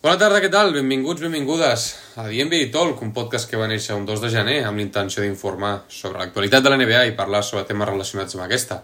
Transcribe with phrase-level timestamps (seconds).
[0.00, 0.70] Bona tarda, què tal?
[0.72, 1.82] Benvinguts, benvingudes
[2.16, 5.20] a The NBA Talk, un podcast que va néixer un 2 de gener amb l'intenció
[5.20, 8.78] d'informar sobre l'actualitat de la NBA i parlar sobre temes relacionats amb aquesta.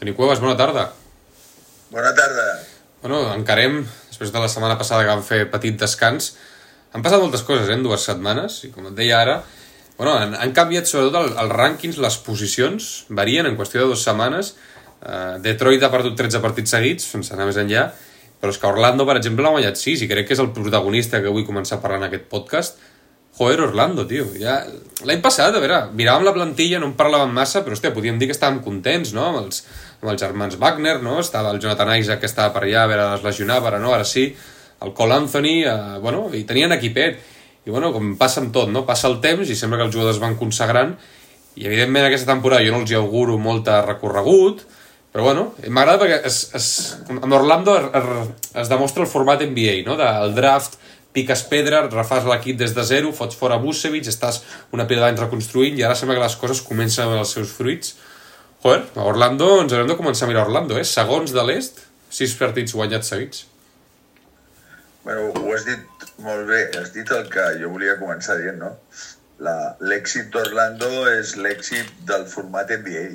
[0.00, 0.88] Toni Cuevas, bona tarda.
[1.94, 2.48] Bona tarda.
[3.04, 6.32] Bueno, encarem, després de la setmana passada que vam fer petit descans,
[6.90, 9.38] han passat moltes coses, eh, en dues setmanes, i com et deia ara,
[9.94, 14.02] bueno, han, han canviat sobretot el, els rànquings, les posicions, varien en qüestió de dues
[14.02, 14.56] setmanes,
[15.06, 17.86] uh, Detroit ha perdut 13 partits seguits, sense anar més enllà,
[18.40, 21.22] però és que Orlando, per exemple, l'ha guanyat 6 i crec que és el protagonista
[21.22, 22.78] que vull començar a parlar en aquest podcast.
[23.38, 24.26] Joder, Orlando, tio.
[24.38, 24.60] Ja...
[25.06, 28.26] L'any passat, a veure, miràvem la plantilla, no en parlàvem massa, però, hòstia, podíem dir
[28.30, 29.60] que estàvem contents, no?, amb els,
[30.00, 33.04] amb els germans Wagner, no?, estava el Jonathan Isaac que estava per allà, a veure,
[33.18, 34.24] es lesionava, ara no, ara sí,
[34.82, 37.22] el Cole Anthony, eh, bueno, i tenien equipet.
[37.62, 40.18] I, bueno, com passa amb tot, no?, passa el temps i sembla que els jugadors
[40.22, 40.96] van consagrant,
[41.54, 44.66] i, evidentment, aquesta temporada jo no els hi auguro molt recorregut,
[45.12, 46.68] però bueno, m'agrada perquè es, es,
[47.08, 49.96] amb Orlando es, es, es demostra el format NBA, no?
[49.96, 50.76] Del draft,
[51.16, 54.42] piques pedra, refas l'equip des de zero, fots fora Vucevic, estàs
[54.76, 57.54] una pila d'anys reconstruint i ara sembla que les coses comencen a veure els seus
[57.56, 57.96] fruits.
[58.62, 60.84] Joder, a Orlando ens haurem de començar a mirar Orlando, eh?
[60.84, 61.80] Segons de l'est,
[62.12, 63.46] sis partits guanyats seguits.
[65.06, 68.74] Bueno, ho has dit molt bé, has dit el que jo volia començar dient, no?
[69.88, 73.12] L'èxit d'Orlando és l'èxit del format NBA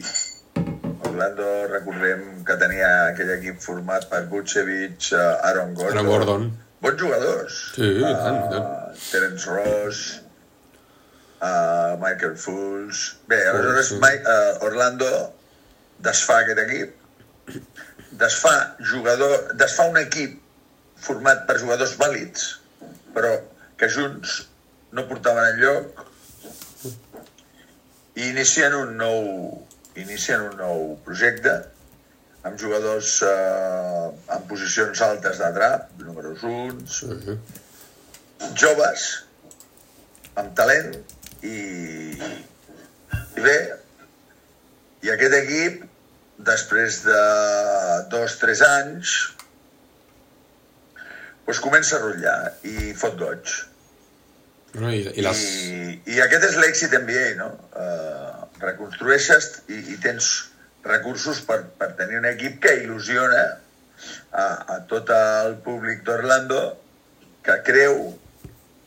[1.14, 5.98] Orlando recordem que tenia aquell equip format per Vucevic, uh, Aaron Gordon.
[5.98, 6.50] Aaron Gordon.
[6.84, 7.60] Bons jugadors.
[7.78, 8.68] Sí, uh, tant, tant.
[9.12, 10.02] Terence Ross,
[11.40, 13.04] uh, Michael Fools...
[13.30, 14.00] Bé, aleshores sí.
[14.02, 15.12] Mike, uh, Orlando
[16.04, 16.96] desfà aquest equip,
[18.20, 18.54] desfà,
[18.94, 20.40] jugador, desfà un equip
[21.04, 22.50] format per jugadors vàlids,
[23.16, 23.36] però
[23.80, 24.42] que junts
[24.94, 26.04] no portaven enlloc
[28.16, 29.24] i inicien un nou,
[30.00, 31.54] inicien un nou projecte
[32.44, 37.38] amb jugadors eh, en posicions altes de drap, números uns, sí.
[38.60, 39.06] joves,
[40.40, 40.92] amb talent
[41.46, 41.58] i,
[42.18, 43.58] i bé,
[45.04, 45.86] i aquest equip,
[46.44, 47.22] després de
[48.12, 49.16] dos, tres anys,
[51.48, 53.56] doncs comença a rotllar i fot goig.
[54.74, 55.42] No, i, i, les...
[55.44, 57.52] I, I aquest és l'èxit NBA, no?
[57.78, 58.33] Uh,
[58.64, 60.32] reconstrueixes i, i tens
[60.86, 63.44] recursos per, per tenir un equip que il·lusiona
[64.32, 66.62] a, a tot el públic d'Orlando
[67.44, 68.00] que creu,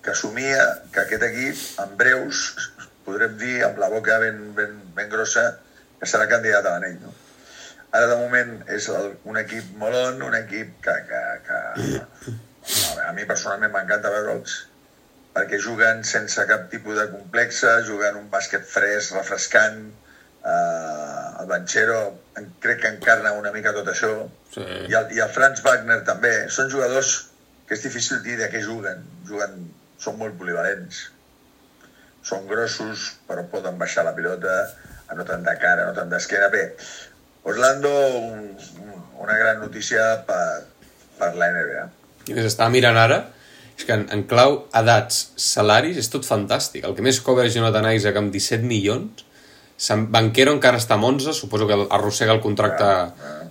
[0.04, 2.42] que somia que aquest equip en breus
[3.06, 5.47] podrem dir amb la boca ben, ben, ben grossa
[6.00, 6.98] que serà candidat a l'anell.
[7.03, 7.12] No?
[7.97, 11.60] Ara de moment és el, un equip molon, un equip que, que, que
[13.06, 14.56] a mi personalment m'encanta veure'ls
[15.36, 19.82] perquè juguen sense cap tipus de complexa, juguen un bàsquet fresc, refrescant,
[20.41, 21.98] eh, el Banchero
[22.64, 24.12] crec que encarna una mica tot això,
[24.54, 24.64] sí.
[24.64, 27.12] I, el, i el Franz Wagner també, són jugadors
[27.69, 29.69] que és difícil dir de què juguen, juguen
[30.00, 31.04] són molt polivalents,
[32.24, 34.56] són grossos però poden baixar la pilota,
[35.16, 36.70] no tant de cara, no tant d'esquena, bé,
[37.47, 38.48] Orlando, un,
[39.22, 40.64] una gran notícia per,
[41.20, 41.88] per la NBA.
[42.32, 43.20] I s'està mirant ara,
[43.76, 46.87] és que en, en clau edats, salaris, és tot fantàstic.
[46.88, 49.25] El que més cobra Jonathan Isaac amb 17 milions,
[50.12, 52.88] Banquero encara està amb 11, suposo que arrossega el contracte,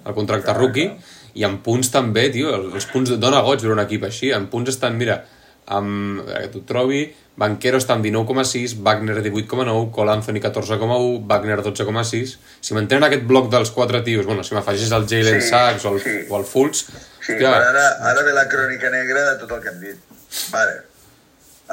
[0.02, 0.90] el contracte rookie,
[1.38, 4.74] i en punts també, tio, els punts dona goig veure un equip així, en punts
[4.74, 5.20] estan, mira,
[5.68, 7.04] amb, que tu trobi,
[7.36, 12.36] Banquero està amb 19,6, Wagner 18,9, Cole Anthony 14,1, Wagner 12,6.
[12.64, 15.96] Si mantenen aquest bloc dels quatre tios, bueno, si m'afegis el Jalen sí, Sachs o
[15.96, 16.18] el, sí.
[16.30, 16.86] o el Fultz...
[17.26, 20.15] Sí, hòstia, ara, ara ve la crònica negra de tot el que hem dit.
[20.54, 20.76] Vale.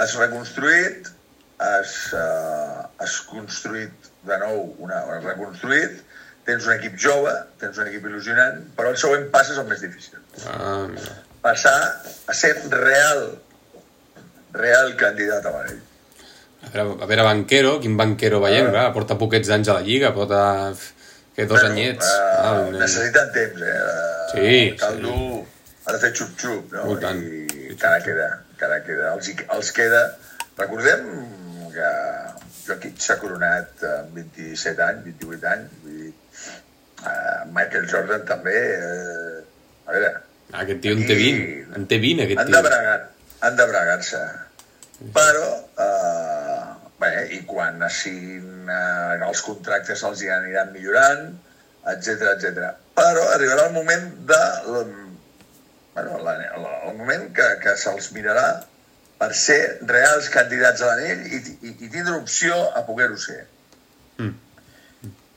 [0.01, 1.11] Has reconstruït,
[1.63, 6.01] has, uh, has construït de nou, una, has reconstruït,
[6.49, 9.83] tens un equip jove, tens un equip il·lusionant, però el següent pas és el més
[9.85, 10.19] difícil.
[10.51, 10.87] Ah,
[11.43, 11.77] Passar
[12.31, 13.23] a ser real,
[14.55, 15.81] real candidat a l'anell.
[16.63, 18.75] A veure, a veure, Banquero, quin Banquero veiem, ah.
[18.75, 20.43] clar, porta poquets anys a la Lliga, porta
[21.35, 22.07] que dos bueno, anyets.
[22.07, 23.81] Uh, ah, necessiten temps, eh?
[24.33, 25.17] Sí, Cal sí.
[25.87, 26.99] ha de fer xup-xup, no?
[26.99, 27.52] I.
[27.73, 29.15] I encara queda, encara queda.
[29.17, 30.03] Els, els queda...
[30.59, 31.07] Recordem
[31.73, 31.91] que
[32.67, 36.11] Jokic s'ha coronat amb 27 anys, 28 anys, vull dir,
[37.01, 39.39] uh, Michael Jordan també, uh,
[39.89, 40.11] a veure...
[40.61, 41.47] Aquest tio en té 20,
[41.79, 42.59] en té 20 aquest han tio.
[42.59, 42.99] De bregar,
[43.49, 44.21] han de bregar-se,
[45.17, 45.49] però,
[45.87, 51.31] uh, bé, i quan assin uh, els contractes els hi aniran millorant,
[51.97, 52.69] etc etc.
[53.01, 54.43] Però arribarà el moment de...
[55.95, 58.47] Bueno, la, la, el moment que, que se'ls mirarà
[59.21, 63.43] per ser reals candidats a l'anell i, i, i tindre opció a poder-ho ser.
[64.19, 64.33] Mm.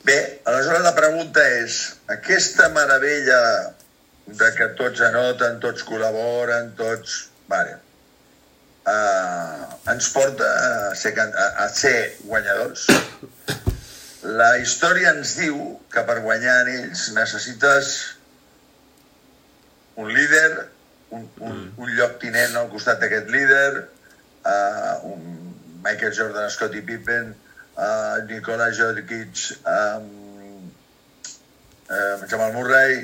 [0.06, 0.16] Bé,
[0.46, 1.80] aleshores la pregunta és,
[2.14, 3.40] aquesta meravella
[4.26, 7.26] de que tots anoten, tots col·laboren, tots...
[7.50, 7.76] Vale.
[8.86, 10.46] Uh, ens porta
[10.90, 12.86] a ser, a, a ser guanyadors.
[14.26, 15.58] La història ens diu
[15.92, 17.92] que per guanyar en ells necessites
[19.96, 20.68] un líder,
[21.10, 23.88] un, un, un lloc tinent al costat d'aquest líder,
[24.44, 25.22] uh, un
[25.84, 27.32] Michael Jordan, Scottie Pippen,
[27.76, 30.08] uh, Nikola Jokic, um,
[31.88, 33.00] uh, Jamal Murray,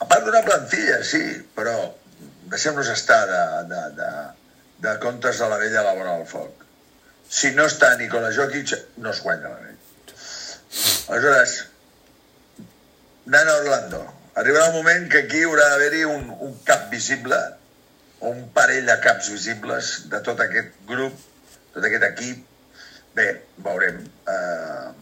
[0.00, 1.22] a part d'una plantilla, sí,
[1.54, 1.76] però
[2.50, 4.12] deixem-nos estar de, de, de,
[4.86, 6.64] de contes de la vella a la vora del foc.
[7.30, 9.76] Si no està Nikola Jokic, no es guanya la vella.
[11.10, 11.58] Aleshores,
[13.30, 14.00] anant a Orlando,
[14.38, 17.38] arribarà un moment que aquí haurà d'haver-hi un, un cap visible,
[18.30, 21.16] un parell de caps visibles de tot aquest grup,
[21.74, 22.44] tot aquest equip.
[23.16, 23.30] Bé,
[23.64, 24.04] veurem.
[24.28, 24.92] Uh,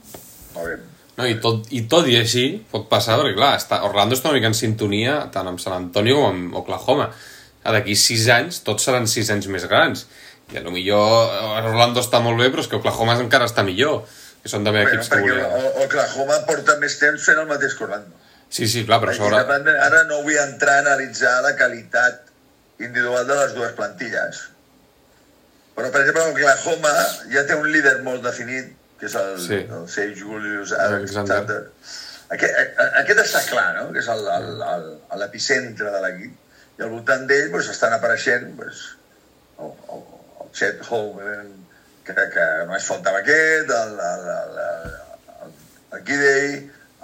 [0.54, 0.86] veurem.
[1.18, 4.38] No, i, tot, I tot i així pot passar, perquè clar, està, Orlando està una
[4.38, 7.10] mica en sintonia tant amb San Antonio com amb Oklahoma.
[7.68, 10.06] D'aquí sis anys, tots seran sis anys més grans.
[10.54, 14.06] I a lo millor Orlando està molt bé, però és que Oklahoma encara està millor.
[14.38, 15.66] Que són també bueno, equips que volien...
[15.84, 18.27] Oklahoma porta més temps fent el mateix que Orlando.
[18.50, 19.42] Sí, sí, clar, però sobre...
[19.64, 22.22] de- Ara no vull entrar a analitzar la qualitat
[22.80, 24.40] individual de les dues plantilles.
[25.76, 26.92] Però, per exemple, Oklahoma
[27.32, 29.58] ja té un líder molt definit, que és el, Sí.
[29.68, 31.36] el Sage Julius Alexander.
[31.36, 31.60] Alexander.
[32.34, 34.08] Aquest, a- aquest està clar, no?, que és
[35.20, 36.34] l'epicentre de l'equip.
[36.78, 38.82] I al voltant d'ell doncs, estan apareixent doncs,
[39.58, 40.02] el, el,
[40.44, 41.48] el Chet Holmgren,
[42.06, 44.60] que, que només faltava aquest, el, el, el,
[45.46, 45.54] el,
[45.98, 46.52] el Gidey,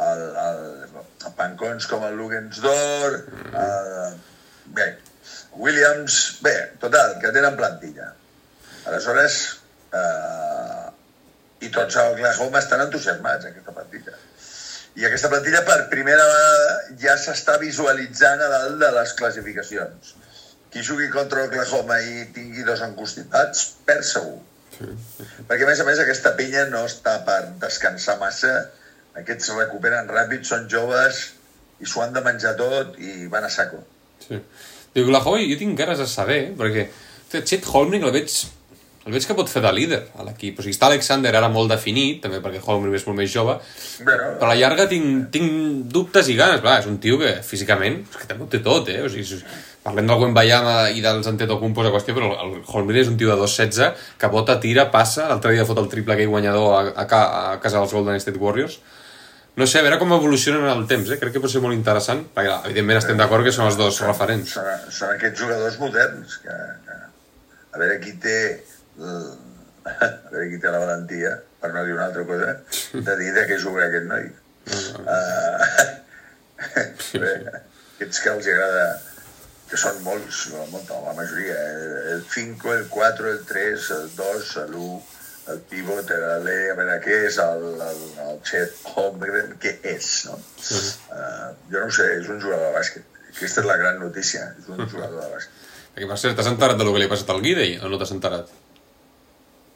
[0.00, 0.62] el, el,
[1.26, 3.18] el Pancons com el Lugensdor,
[3.62, 4.18] el,
[4.76, 4.88] bé,
[5.56, 8.12] Williams, bé, total, que tenen plantilla.
[8.84, 9.40] Aleshores,
[9.94, 10.84] eh,
[11.64, 14.16] i tots a Oklahoma estan entusiasmats, aquesta plantilla.
[14.94, 20.14] I aquesta plantilla per primera vegada ja s'està visualitzant a dalt de les classificacions.
[20.70, 24.38] Qui jugui contra Oklahoma i tingui dos encostats, perd segur.
[24.74, 24.90] Sí.
[25.48, 28.54] Perquè, a més a més, aquesta pinya no està per descansar massa.
[29.20, 31.20] Aquests es recuperen ràpid, són joves
[31.80, 33.80] i s'ho han de menjar tot i van a saco.
[34.24, 34.40] Sí.
[34.94, 36.88] Diu, Oklahoma jo tinc ganes de saber, perquè
[37.34, 38.30] Chet Holmgren el veig,
[39.06, 40.58] el veig que pot fer de líder a l'equip.
[40.58, 43.56] O sigui, està Alexander ara molt definit, també perquè Holmgren és molt més jove,
[44.06, 45.50] Bueno, però a la llarga tinc, tinc
[45.90, 46.62] dubtes i ganes.
[46.62, 49.00] Clar, és un tio que físicament és que també ho té tot, eh?
[49.02, 49.42] O sigui, si-
[49.84, 53.36] parlem del Wembayama i dels Antetokounmpo a qüestió, però el Holmgren és un tio de
[53.42, 57.58] 2'16 que bota, tira, passa, l'altre dia fot el triple aquell guanyador a, a, a
[57.60, 58.78] casa dels Golden State Warriors.
[59.54, 61.18] No sé, a veure com evolucionen en el temps, eh?
[61.20, 64.56] Crec que pot ser molt interessant, perquè evidentment estem d'acord que són els dos referents.
[64.56, 66.56] són, són aquests jugadors moderns que,
[66.88, 66.96] que
[67.74, 68.38] a veure qui té
[69.04, 72.52] a veure qui té la valentia per no dir una altra cosa
[72.94, 74.28] de dir de què juga aquest noi
[75.14, 75.64] uh,
[77.20, 77.32] bé,
[77.96, 78.86] aquests que els agrada
[79.70, 82.14] que són molts, molta, la majoria eh?
[82.14, 85.13] el 5, el 4, el 3 el 2, l'1
[85.52, 86.10] el pivot,
[86.44, 90.38] l'E, a veure què és el, el, el Chet Holmgren, què és, no?
[90.38, 93.20] Uh, jo no sé, és un jugador de bàsquet.
[93.34, 95.64] Aquesta és la gran notícia, és un jugador de bàsquet.
[95.94, 98.14] Perquè, per cert, t'has enterat del que li ha passat al Guidey o no t'has
[98.14, 98.48] enterat?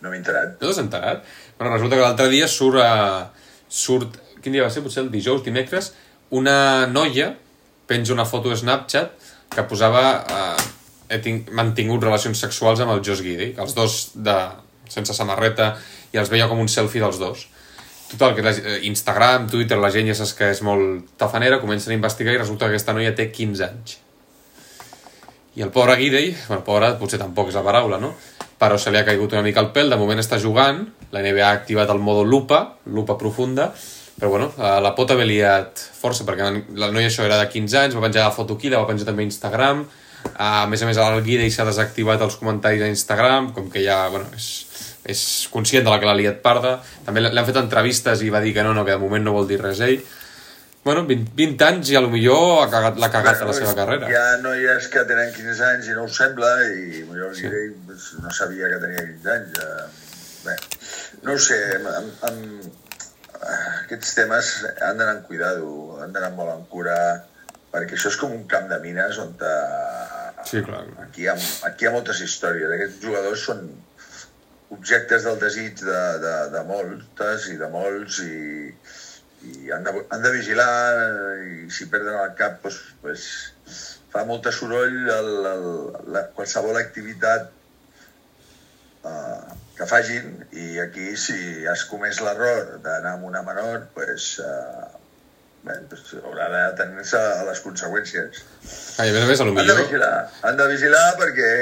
[0.03, 0.57] No m'he enterat.
[0.57, 1.29] No t'has enterat?
[1.59, 3.29] Bueno, resulta que l'altre dia surt, a...
[3.69, 4.17] surt...
[4.43, 4.85] Quin dia va ser?
[4.87, 5.93] Potser el dijous, dimecres?
[6.39, 7.33] Una noia
[7.91, 9.15] penja una foto a Snapchat
[9.55, 10.05] que posava...
[10.39, 10.67] Eh,
[11.15, 11.47] he ting...
[11.57, 14.39] mantingut relacions sexuals amb el Josh Guidey, els dos de...
[14.89, 15.77] sense samarreta,
[16.13, 17.47] i els veia com un selfie dels dos.
[18.09, 18.51] Total, que la...
[18.57, 22.41] eh, Instagram, Twitter, la gent ja saps que és molt tafanera, comencen a investigar i
[22.41, 23.99] resulta que aquesta noia té 15 anys.
[25.59, 28.15] I el pobre Guidey, bueno, pobre potser tampoc és la paraula, no?
[28.59, 31.45] Però se li ha caigut una mica el pèl, de moment està jugant, la NBA
[31.45, 33.73] ha activat el modo lupa, lupa profunda,
[34.19, 36.49] però bueno, eh, la pot haver liat força, perquè
[36.81, 39.07] la noia això era de 15 anys, va penjar la foto aquí, la va penjar
[39.07, 39.85] també a Instagram,
[40.39, 44.05] a més a més el Guidey s'ha desactivat els comentaris a Instagram, com que ja,
[44.13, 44.49] bueno, és,
[45.09, 48.45] és conscient de la que l'ha liat parda, també li han fet entrevistes i va
[48.45, 50.01] dir que no, no, que de moment no vol dir res ell,
[50.89, 53.75] Bueno, 20, 20 anys i a lo millor ha cagat, l'ha cagat a la seva
[53.77, 54.09] carrera.
[54.09, 57.51] Hi ha noies que tenen 15 anys i no ho sembla, i jo sí.
[57.85, 59.59] pues, no sabia que tenia 15 anys.
[59.67, 60.55] Eh, bé,
[61.27, 62.79] no ho sé, amb, amb, amb,
[63.89, 65.69] aquests temes han d'anar amb cuidado,
[66.01, 66.97] han d'anar molt amb cura,
[67.73, 69.53] perquè això és com un camp de mines on te...
[70.47, 70.85] Sí, clar.
[70.87, 71.09] clar.
[71.09, 71.37] Aquí hi, ha,
[71.69, 72.73] aquí hi ha moltes històries.
[72.77, 73.67] Aquests jugadors són
[74.71, 78.41] objectes del desig de, de, de moltes i de molts i,
[79.49, 80.73] i han, de, han de vigilar
[81.45, 83.29] i si perden el cap doncs, doncs,
[84.13, 85.65] fa molta soroll el, el,
[86.13, 87.49] la, qualsevol activitat
[89.09, 94.98] uh, que fagin i aquí si has comès l'error d'anar amb una menor doncs, uh,
[95.67, 98.43] bé, doncs haurà de tenir-se a les conseqüències.
[98.99, 99.83] Ah, i a més a més, a lo Han de millor...
[99.85, 101.53] vigilar, han de vigilar perquè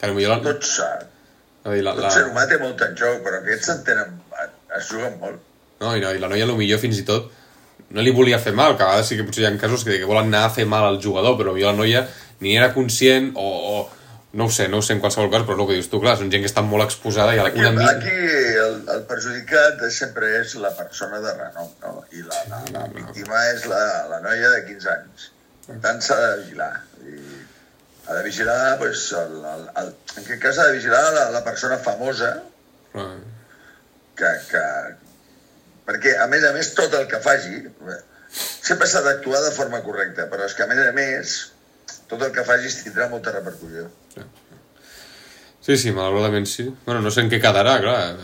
[0.00, 3.42] Que millor la, tot, dir, la, tot la, ser humà té molt en joc, però
[3.42, 4.16] aquests s'entenen,
[4.78, 5.42] es juguen molt.
[5.80, 7.28] no, i, no, i la noia a lo millor fins i tot
[7.90, 9.96] no li volia fer mal, que a vegades sí que potser hi ha casos que,
[9.98, 12.04] que volen anar a fer mal al jugador, però potser la noia
[12.40, 13.74] ni era conscient o, o
[14.32, 15.98] no ho sé, no ho sé en qualsevol cas, però és el que dius tu,
[16.02, 17.86] clar, són gent que està molt exposada i a la, Aquí, una mi...
[17.88, 18.14] aquí
[18.62, 22.04] el, el perjudicat sempre és la persona de renom, no?
[22.14, 23.82] I la, la, la víctima és la,
[24.12, 25.30] la noia de 15 anys.
[25.66, 26.72] Per tant, s'ha de vigilar.
[27.02, 27.18] I
[28.06, 31.44] ha de vigilar, doncs, el, el, el, en aquest cas ha de vigilar la, la
[31.46, 32.32] persona famosa
[32.94, 34.64] que, que...
[35.90, 37.64] Perquè, a més a més, tot el que faci...
[38.30, 41.38] Sempre s'ha d'actuar de forma correcta, però és que, a més a més,
[42.10, 43.86] tot el que facis tindrà molta repercussió.
[45.60, 46.64] Sí, sí, malauradament sí.
[46.86, 48.16] Bueno, no sé en què quedarà, clar.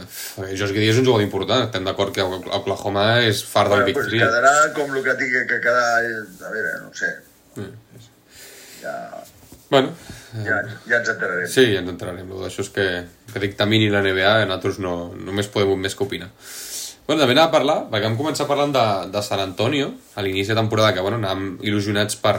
[0.57, 1.66] Josh Giddy és un jugador important.
[1.69, 4.23] Estem d'acord que Oklahoma és far del Bueno, Big pues Three.
[4.25, 5.85] quedarà com el que tingui que quedar...
[6.49, 7.12] A veure, no sé.
[8.83, 8.97] Ja,
[9.69, 9.90] Bueno,
[10.47, 11.47] ja, ja ens enterarem.
[11.50, 12.28] sí, ja ens entrarem.
[12.47, 12.85] Això és que,
[13.33, 16.28] que dictamini la NBA, nosaltres no, només podem més que opinar.
[17.07, 20.55] Bueno, també anava a parlar, perquè vam començar parlant de, de San Antonio, a l'inici
[20.55, 22.37] de temporada, que bueno, anàvem il·lusionats per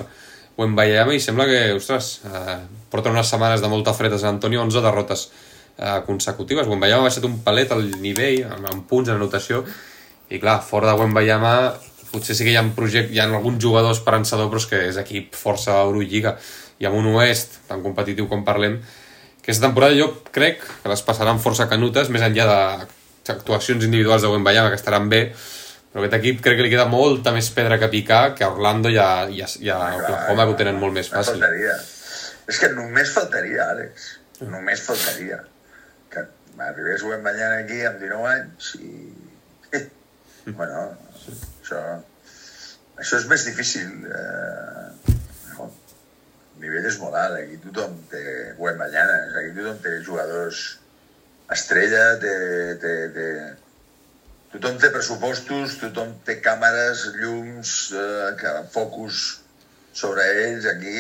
[0.58, 2.58] Wembayama i sembla que, ostres, eh,
[2.90, 5.28] porten unes setmanes de molta fred a San Antonio, 11 derrotes
[5.78, 6.68] eh, consecutives.
[6.68, 9.64] Wembayama ha baixat un palet al nivell, amb, amb punts, en anotació,
[10.30, 11.54] i clar, fora de Wembayama
[12.12, 14.98] potser sí que hi ha, project, hi ha algun jugador esperançador, però és que és
[15.02, 16.38] equip força Eurolliga,
[16.80, 18.80] i amb un oest tan competitiu com parlem,
[19.42, 22.48] aquesta temporada jo crec que les passaran força canutes, més enllà
[23.28, 25.22] d'actuacions individuals de Wembayama que estaran bé,
[25.98, 28.92] però aquest equip crec que li queda molta més pedra que picar que a Orlando
[28.94, 31.40] i a, i a, i a Oklahoma que ho tenen molt més fàcil.
[31.42, 31.74] Faltaria.
[32.54, 34.06] És que només faltaria, Àlex.
[34.52, 35.40] Només faltaria.
[36.14, 36.22] Que
[36.60, 38.94] m'arribés Wembanyama aquí amb 19 anys i...
[40.60, 40.86] bueno,
[41.64, 41.82] això...
[43.02, 43.90] Això és més difícil.
[44.06, 45.16] Eh...
[45.58, 45.72] no.
[45.72, 47.42] El nivell és molt alt.
[47.42, 48.22] Aquí tothom té
[48.62, 49.18] Wembanyama.
[49.42, 50.68] Aquí tothom té jugadors
[51.58, 52.36] estrella, té,
[52.86, 53.32] té, té...
[54.54, 59.26] Tothom té pressupostos, tothom té càmeres, llums, eh, que focus
[59.98, 60.68] sobre ells.
[60.72, 60.96] Aquí,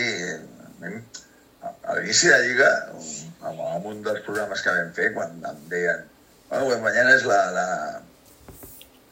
[0.84, 2.72] a l'inici de la Lliga,
[3.48, 6.04] amb, un dels programes que vam fer, quan em deien
[6.50, 7.40] bueno, Wembanyama és la...
[7.56, 7.68] la...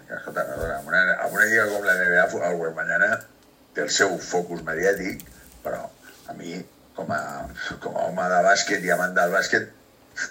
[0.06, 3.10] Escolta, perdona, amb una, amb una lliga com la NBA, el Wembanyama
[3.76, 5.26] té el seu focus mediàtic,
[5.66, 5.82] però
[6.32, 6.60] a mi,
[6.96, 7.20] com a,
[7.84, 9.72] com a home de bàsquet i amant del bàsquet,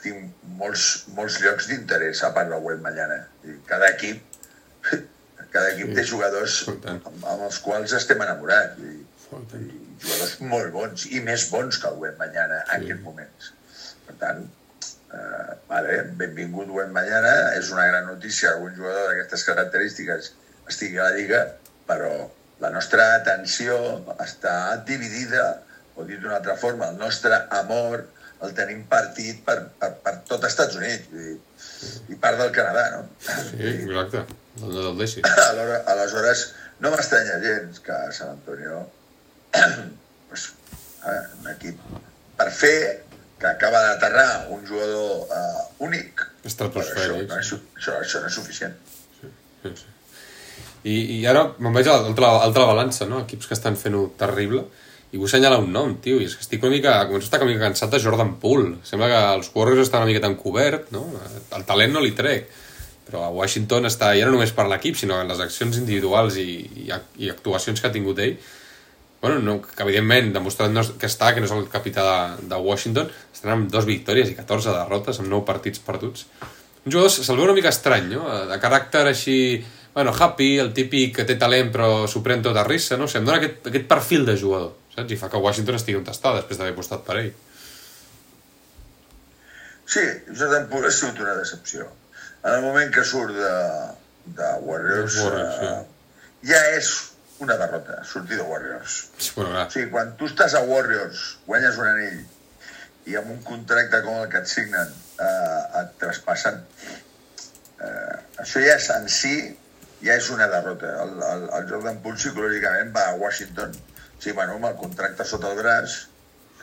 [0.02, 3.20] tinc molts, molts llocs d'interès a part del.
[3.44, 4.22] I Cada equip,
[5.54, 8.80] cada equip té jugadors amb, amb els quals estem enamorats.
[8.80, 9.00] I,
[9.60, 9.64] i
[10.04, 13.50] jugadors molt bons i més bons que el Wembanyama en aquests moments.
[14.06, 14.46] Per tant,
[15.16, 20.32] eh, vale, benvingut Wembanyama, és una gran notícia que un jugador d'aquestes característiques
[20.70, 21.44] estigui a la Lliga,
[21.88, 22.12] però
[22.62, 23.76] la nostra atenció
[24.22, 24.56] està
[24.88, 25.60] dividida,
[25.96, 28.06] o dit d'una altra forma, el nostre amor
[28.42, 31.36] el tenim partit per, per, per tot Estats Units dir,
[32.12, 33.06] i part del Canadà, no?
[33.22, 34.24] Sí, exacte.
[34.58, 35.22] Del, del Desi.
[35.48, 36.44] Alhora, aleshores,
[36.82, 38.84] no m'estranya gens que San Antonio
[40.28, 40.50] pues,
[41.06, 41.80] un equip
[42.38, 42.76] per fer
[43.38, 47.28] que acaba d'aterrar un jugador uh, únic però això, Estratosfèric.
[47.28, 48.74] no és, això, això no és suficient
[49.20, 49.90] Sí, sí.
[50.84, 53.22] I, I ara me'n vaig a l'altra altra balança, no?
[53.24, 54.66] Equips que estan fent-ho terrible.
[55.14, 57.38] I vull assenyalar un nom, tio, i és que estic una mica, començo a estar
[57.44, 58.80] una mica cansat de Jordan Poole.
[58.82, 61.04] Sembla que els Warriors estan una miqueta encobert, no?
[61.54, 62.48] El talent no li trec.
[63.06, 66.48] Però a Washington està, ja no només per l'equip, sinó en les accions individuals i,
[66.82, 66.90] i,
[67.22, 68.34] i actuacions que ha tingut ell,
[69.24, 72.58] bueno, no, que evidentment demostrat no, que està, que no és el capità de, de
[72.60, 76.26] Washington, estan amb dos victòries i 14 derrotes, amb 9 partits perduts.
[76.84, 78.26] Un jugador se'l veu una mica estrany, no?
[78.50, 79.38] De caràcter així...
[79.94, 83.06] Bueno, happy, el típic que té talent però s'ho pren tot a rissa, no?
[83.06, 85.10] O sigui, em dona aquest, aquest perfil de jugador, saps?
[85.10, 87.32] I fa que Washington estigui on està després d'haver apostat per ell.
[89.86, 91.88] sí, ha sigut una decepció
[92.44, 93.56] en el moment que surt de,
[94.38, 96.92] de Warriors, Warriors, eh, ja és
[97.44, 98.98] una derrota sortir de Warriors
[99.36, 102.22] Bueno, clar, O sigui, quan tu estàs a Warriors, guanyes un anell
[103.10, 106.62] i amb un contracte com el que et signen eh, et traspassen,
[107.84, 109.34] eh, això ja és en si
[110.04, 110.92] ja és una derrota.
[111.02, 113.74] El, el, el Jordan Poole psicològicament va a Washington,
[114.18, 115.96] sí, bueno, amb el contracte sota el braç,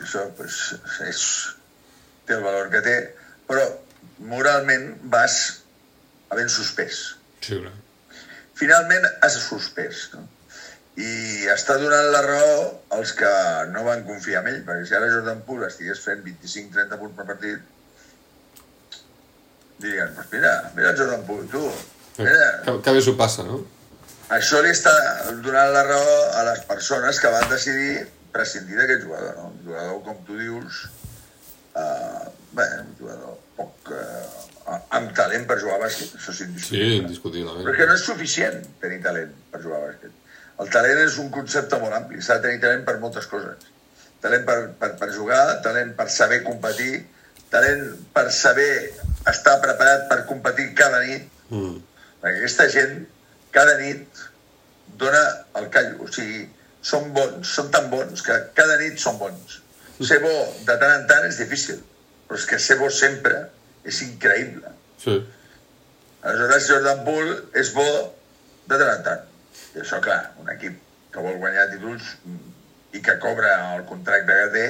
[0.02, 0.60] això pues,
[1.08, 1.24] és,
[2.28, 2.98] té el valor que té,
[3.50, 3.66] però
[4.32, 5.38] moralment vas
[6.32, 7.02] havent suspès
[7.42, 7.74] sí, clar.
[8.58, 10.24] finalment has suspès no?
[11.02, 12.56] i està donant la raó
[12.98, 13.32] als que
[13.74, 17.28] no van confiar en ell perquè si ara Jordan Poole estigués fent 25-30 punts per
[17.34, 17.70] partit
[19.82, 21.64] dirien, pues mira, mira Jordan Poole, tu
[22.22, 23.64] mira, Que, que bé s'ho passa, no?
[24.38, 24.94] Això li està
[25.44, 29.50] donant la raó a les persones que van decidir prescindir d'aquest jugador, no?
[29.52, 30.86] Un jugador, com tu dius,
[31.76, 32.24] eh,
[32.58, 33.92] bé, un jugador poc...
[33.92, 34.48] Eh,
[34.96, 37.66] amb talent per jugar a bàsquet, això sí, Sí, indiscutiblement.
[37.66, 40.14] Però és que no és suficient tenir talent per jugar a bàsquet.
[40.64, 43.66] El talent és un concepte molt ampli, s'ha de tenir talent per moltes coses.
[44.24, 47.02] Talent per, per, per jugar, talent per saber competir,
[47.52, 47.84] talent
[48.14, 48.70] per saber
[49.34, 51.82] estar preparat per competir cada nit, Mm.
[52.22, 52.94] perquè aquesta gent
[53.56, 54.22] cada nit
[55.02, 55.22] dona
[55.60, 56.46] el callo, o sigui,
[56.82, 59.60] són bons, són tan bons que cada nit són bons.
[60.02, 60.32] Ser bo
[60.66, 61.82] de tant en tant és difícil,
[62.28, 63.44] però és que ser bo sempre
[63.86, 64.72] és increïble.
[65.04, 65.18] Sí.
[66.22, 67.86] Aleshores, Jordan Poole és bo
[68.70, 69.28] de tant en tant.
[69.76, 70.80] I això, clar, un equip
[71.14, 72.16] que vol guanyar títols
[72.98, 74.66] i que cobra el contracte que té,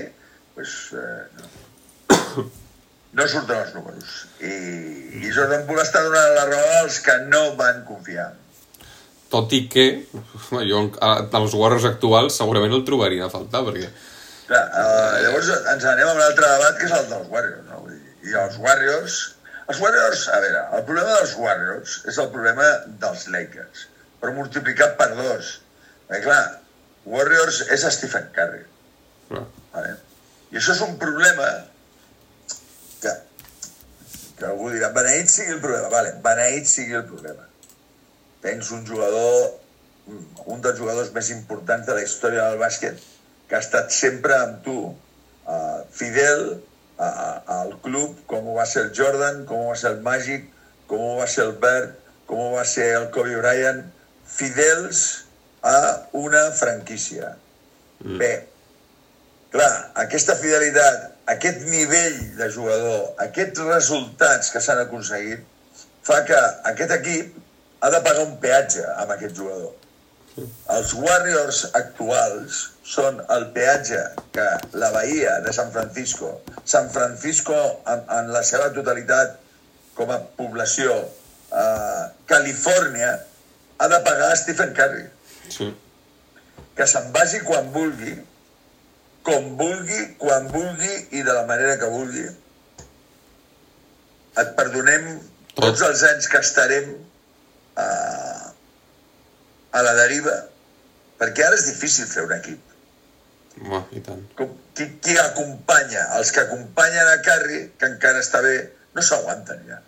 [0.58, 2.46] doncs, eh, no.
[3.20, 4.20] no surten els números.
[4.40, 4.54] I,
[5.24, 8.32] I Jordan Poole està donant la raó als que no van confiar.
[9.32, 9.86] Tot i que,
[10.68, 13.92] jo, als Warriors actuals segurament el trobarien a faltar, perquè...
[14.50, 17.70] Clar, eh, llavors ens anem a un altre debat que és el dels Warriors.
[17.70, 17.86] No?
[18.28, 19.22] I els Warriors...
[19.72, 22.66] Els Warriors, a veure, el problema dels Warriors és el problema
[23.00, 23.86] dels Lakers,
[24.20, 25.52] però multiplicat per dos.
[26.10, 26.42] Perquè, clar,
[27.08, 28.66] Warriors és Stephen Curry.
[29.30, 29.46] Clar.
[29.72, 29.94] Vale?
[30.52, 31.48] I això és un problema
[33.00, 33.14] que,
[34.42, 35.88] que algú dirà, beneït sigui el problema.
[35.94, 37.48] Vale, beneït sigui el problema.
[38.42, 39.60] Tens un jugador,
[40.46, 42.98] un dels jugadors més importants de la història del bàsquet,
[43.48, 46.64] que ha estat sempre amb tu, uh, fidel
[46.98, 50.02] a- a- al club, com ho va ser el Jordan, com ho va ser el
[50.02, 50.48] Magic,
[50.88, 51.94] com ho va ser el Bird,
[52.26, 53.84] com ho va ser el Kobe Bryant,
[54.26, 55.26] fidels
[55.62, 57.36] a una franquícia.
[58.00, 58.18] Mm.
[58.18, 58.48] Bé,
[59.52, 65.44] clar, aquesta fidelitat, aquest nivell de jugador, aquests resultats que s'han aconseguit,
[66.04, 66.40] fa que
[66.72, 67.38] aquest equip
[67.82, 69.74] ha de pagar un peatge amb aquest jugador.
[70.72, 74.00] Els Warriors actuals són el peatge
[74.36, 74.46] que
[74.80, 76.30] la Bahia de San Francisco,
[76.64, 77.58] San Francisco
[77.92, 79.36] en, en la seva totalitat
[79.98, 80.94] com a població,
[81.51, 83.12] eh, Califòrnia,
[83.82, 85.08] ha de pagar a Stephen Curry
[85.51, 85.68] Sí.
[86.77, 88.14] que se'n vagi quan vulgui,
[89.27, 92.24] com vulgui, quan vulgui i de la manera que vulgui.
[94.42, 95.10] Et perdonem
[95.60, 96.94] tots els anys que estarem
[97.79, 97.86] a,
[99.72, 100.36] a la deriva,
[101.22, 102.68] perquè ara és difícil fer un equip.
[103.62, 104.22] Home, i tant.
[104.38, 106.07] Com, qui, qui acompanya?
[106.20, 108.55] Els que acompanyen a Carri, que encara està bé,
[108.96, 109.81] no s'aguanten ja.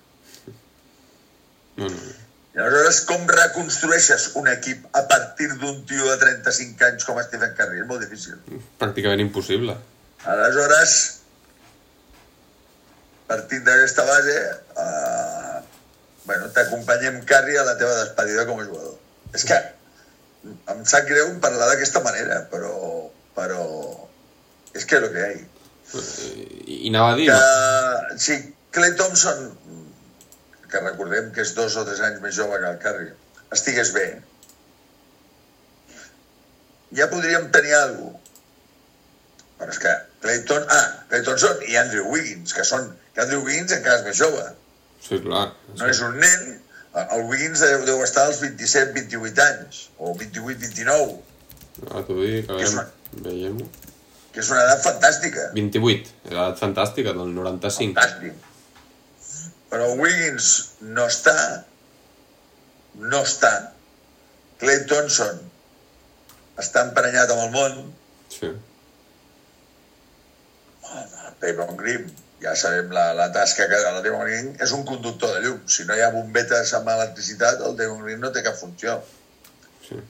[1.78, 2.20] No, no, no.
[2.54, 7.56] I aleshores, com reconstrueixes un equip a partir d'un tio de 35 anys com Stephen
[7.58, 7.80] Curry?
[7.82, 8.38] És molt difícil.
[8.78, 9.74] Pràcticament impossible.
[10.30, 10.94] Aleshores,
[13.32, 14.36] partint d'aquesta base,
[14.84, 15.33] eh,
[16.26, 18.98] bueno, t'acompanyem Carri a la teva despedida com a jugador.
[19.34, 19.60] És que
[20.74, 22.74] em sap greu parlar d'aquesta manera, però,
[23.38, 23.64] però
[24.74, 26.04] és que és el que hi ha.
[26.66, 27.30] I, anava a dir...
[27.30, 28.40] Que, si
[28.74, 29.50] Clay Thompson,
[30.72, 33.10] que recordem que és dos o tres anys més jove que el Curry,
[33.54, 34.08] estigués bé,
[36.98, 38.20] ja podríem tenir alguna cosa.
[39.64, 39.92] Però és que
[40.24, 44.18] Clayton, ah, Clay Thompson i Andrew Wiggins, que són, que Andrew Wiggins encara és més
[44.20, 44.44] jove.
[45.04, 45.48] Sí, clar.
[45.80, 46.44] No és un nen,
[47.04, 51.18] el Wiggins deu, deu estar als 27-28 anys, o 28-29,
[51.90, 52.84] Ara t'ho dic, a veure,
[53.26, 53.66] veiem-ho.
[54.34, 55.48] que és una edat fantàstica.
[55.58, 57.94] 28, edat fantàstica, del 95.
[57.98, 58.50] Fantàstic.
[59.74, 60.50] Però Wiggins
[60.86, 61.36] no està,
[63.02, 63.52] no està.
[64.62, 65.42] Clay Thompson
[66.62, 67.80] està emprenyat amb el món.
[68.32, 68.52] Sí.
[71.42, 72.06] Damon Green,
[72.44, 75.62] ja sabem la, la tasca que el Damon Green és un conductor de llum.
[75.68, 79.00] Si no hi ha bombetes amb electricitat, el Damon Green no té cap funció.
[79.88, 80.02] sí.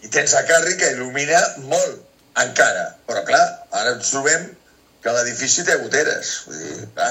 [0.00, 1.98] I tens a Carri que il·lumina molt,
[2.40, 2.86] encara.
[3.08, 3.42] Però clar,
[3.76, 4.46] ara ens trobem
[5.04, 6.30] que l'edifici té goteres.
[6.46, 7.10] Vull dir, clar,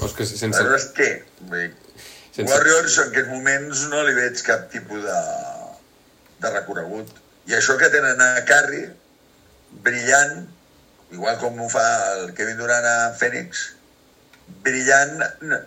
[0.00, 0.48] No, és que sense...
[0.48, 1.08] Aleshores, què?
[1.50, 2.46] Vull dir, sense...
[2.48, 5.18] Warriors en aquests moments no li veig cap tipus de,
[6.44, 7.10] de recorregut.
[7.50, 8.84] I això que tenen a Carri,
[9.84, 10.46] brillant,
[11.12, 11.84] igual com ho fa
[12.18, 13.66] el Kevin Durant a Phoenix,
[14.64, 15.18] brillant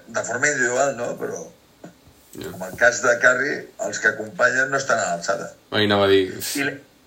[0.07, 1.11] de forma individual, no?
[1.19, 1.43] Però
[2.33, 2.49] Ja.
[2.49, 3.51] com el cas de Carri,
[3.85, 5.51] els que acompanyen no estan a l'alçada.
[5.69, 6.31] Ai, anava a dir...
[6.57, 6.63] I,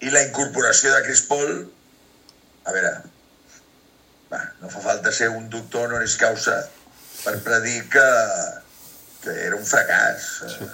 [0.06, 1.50] I la incorporació de Chris Paul,
[2.62, 2.92] a veure,
[4.30, 6.54] va, no fa falta ser un doctor honoris causa
[7.24, 8.06] per predir que,
[9.24, 10.28] que era un fracàs.
[10.54, 10.68] Sí.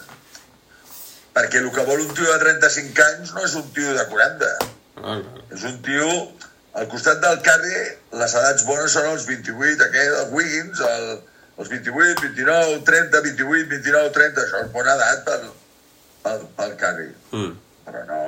[1.32, 4.52] Perquè el que vol un tio de 35 anys no és un tio de 40.
[5.00, 5.44] Ah, clar.
[5.56, 6.08] És un tio...
[6.72, 7.74] Al costat del Carri,
[8.16, 11.08] les edats bones són els 28, aquest, el Wiggins, el,
[11.60, 14.46] els 28, 29, 30, 28, 29, 30.
[14.46, 15.40] Això és bona edat per,
[16.24, 17.10] pel, pel Curry.
[17.34, 17.52] Mm.
[17.88, 18.22] Però no,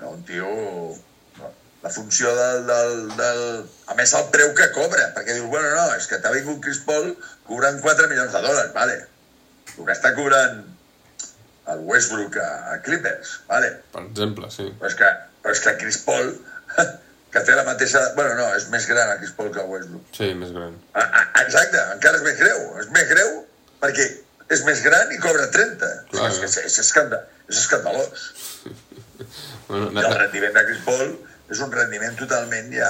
[0.00, 0.48] no un tio...
[1.40, 1.50] No.
[1.84, 3.42] La funció del, del, del...
[3.92, 6.80] A més, el preu que cobra, perquè dius, bueno, no, és que t'ha vingut Chris
[6.88, 7.12] Paul
[7.50, 9.02] cobrant 4 milions de dòlars, vale.
[9.74, 10.62] El que està cobrant
[11.72, 13.74] el Westbrook a, a Clippers, vale.
[13.92, 14.70] Per exemple, sí.
[14.80, 15.10] Però és que,
[15.44, 16.32] però és que Chris Paul,
[17.34, 18.00] que té la mateixa...
[18.14, 20.06] Bueno, no, és més gran Chris Paul que Westbrook.
[20.14, 20.76] Sí, més gran.
[20.94, 22.60] Ah, ah, Exacte, encara és més greu.
[22.82, 23.32] És més greu
[23.82, 24.06] perquè
[24.54, 25.90] és més gran i cobra 30.
[26.12, 28.28] Clar, és, és, és, escanda, és escandalós.
[29.64, 31.12] Bueno, I el rendiment de Chris Paul
[31.54, 32.88] és un rendiment totalment ja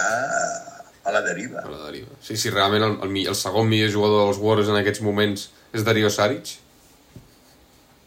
[1.06, 1.60] a la deriva.
[1.62, 2.16] A la deriva.
[2.24, 5.44] Sí, sí, realment el, el, el segon millor jugador dels Warriors en aquests moments
[5.76, 6.56] és Dario Saric.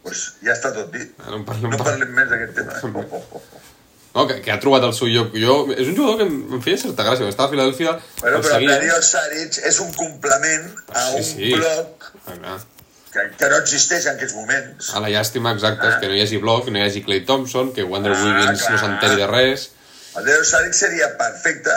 [0.04, 1.14] Pues ja està tot dit.
[1.22, 2.76] Ah, no en parlem No parlem més d'aquest tema.
[2.90, 3.64] Oh, oh, oh.
[4.14, 5.34] No, que, que ha trobat el seu lloc.
[5.36, 7.22] Jo, és un jugador que em, em feia certa gràcia.
[7.26, 7.92] Quan estava a Filadèlfia,
[8.22, 8.70] Bueno, però seguia...
[8.78, 11.52] Dario Saric és un complement a Sí, un sí.
[11.54, 12.56] bloc Ah,
[13.12, 14.88] que, que no existeix en aquests moments.
[14.96, 17.70] A la llàstima exacta és que no hi hagi bloc, no hi hagi Clay Thompson,
[17.76, 18.80] que Wander Ah, Wiggins no clar.
[18.82, 19.68] s'enteri de res.
[20.16, 21.76] El Dario Saric seria perfecte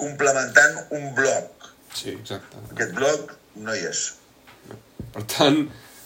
[0.00, 1.70] complementant un bloc.
[1.94, 2.58] Sí, exacte.
[2.74, 4.04] Aquest bloc no hi és.
[5.14, 5.60] Per tant,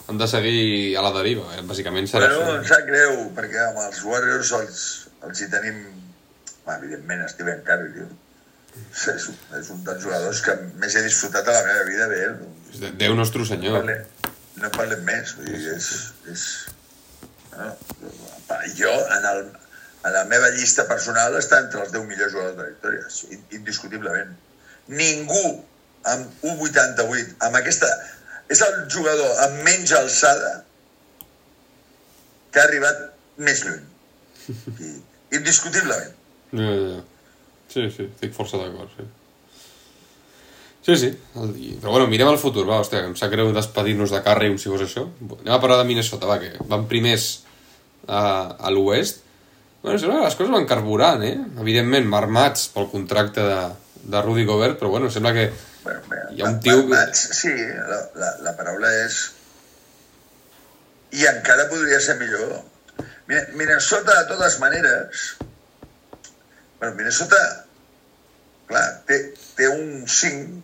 [0.09, 1.47] han de seguir a la deriva.
[1.57, 1.63] Eh?
[1.65, 2.57] Bàsicament serà Bueno, això.
[2.59, 4.83] em sap greu, perquè amb els Warriors els,
[5.27, 5.79] els hi tenim...
[6.69, 8.07] Evidentment, Steven Curry, tio.
[8.93, 12.19] És, un- és un dels jugadors que més he disfrutat a la meva vida, bé.
[12.83, 13.79] No, Déu nostre senyor.
[13.79, 15.33] parlem, no parlem més.
[15.39, 15.87] Vull dir, és...
[16.29, 16.43] és
[17.57, 17.71] no,
[18.77, 19.41] jo, en, el,
[20.05, 24.37] en la meva llista personal, està entre els 10 millors jugadors de la història, indiscutiblement.
[24.93, 25.43] Ningú
[26.13, 27.89] amb 1,88, amb aquesta...
[28.49, 30.53] És el jugador amb menys alçada
[32.53, 33.03] que ha arribat
[33.45, 33.83] més lluny.
[34.81, 34.93] I,
[35.35, 36.13] indiscutiblement.
[36.51, 37.01] Ja, ja, ja.
[37.69, 39.05] Sí, sí, estic força d'acord, sí.
[40.87, 41.09] Sí, sí.
[41.35, 44.71] Però bueno, mirem el futur, va, hòstia, que em sap greu despedir-nos de Carry, si
[44.71, 45.03] fos això.
[45.21, 47.27] Anem a parlar de Minnesota, va, que van primers
[48.07, 48.21] a,
[48.57, 49.21] a l'oest.
[49.83, 51.35] Bueno, sembla que les coses van carburant, eh?
[51.61, 53.59] Evidentment, marmats pel contracte de,
[54.15, 55.49] de Rudy Gobert, però bueno, sembla que
[55.83, 59.19] Bueno, mira, Hi ha un tio que- Mats, sí, la, la, la paraula és...
[61.15, 62.59] I encara podria ser millor.
[63.29, 65.37] Minnesota, de totes maneres...
[66.79, 67.39] Bueno, Minnesota,
[68.69, 69.17] clar, té,
[69.57, 70.61] té un 5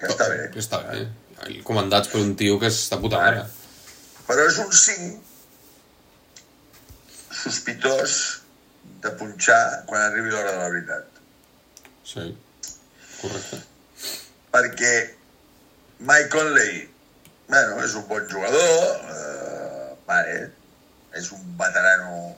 [0.00, 0.50] que està bé.
[0.52, 1.06] que està bé.
[1.48, 3.46] I comandats per un tio que és de puta mare.
[4.28, 5.08] Però és un 5
[7.40, 8.18] sospitós
[9.00, 11.06] de punxar quan arribi l'hora de la veritat.
[12.04, 12.28] Sí,
[13.22, 13.56] correcte.
[14.50, 14.94] perquè
[16.00, 16.88] Mike Conley,
[17.48, 18.76] bueno, és un bon jugador,
[19.14, 20.36] eh, vale,
[21.18, 22.36] és un veterano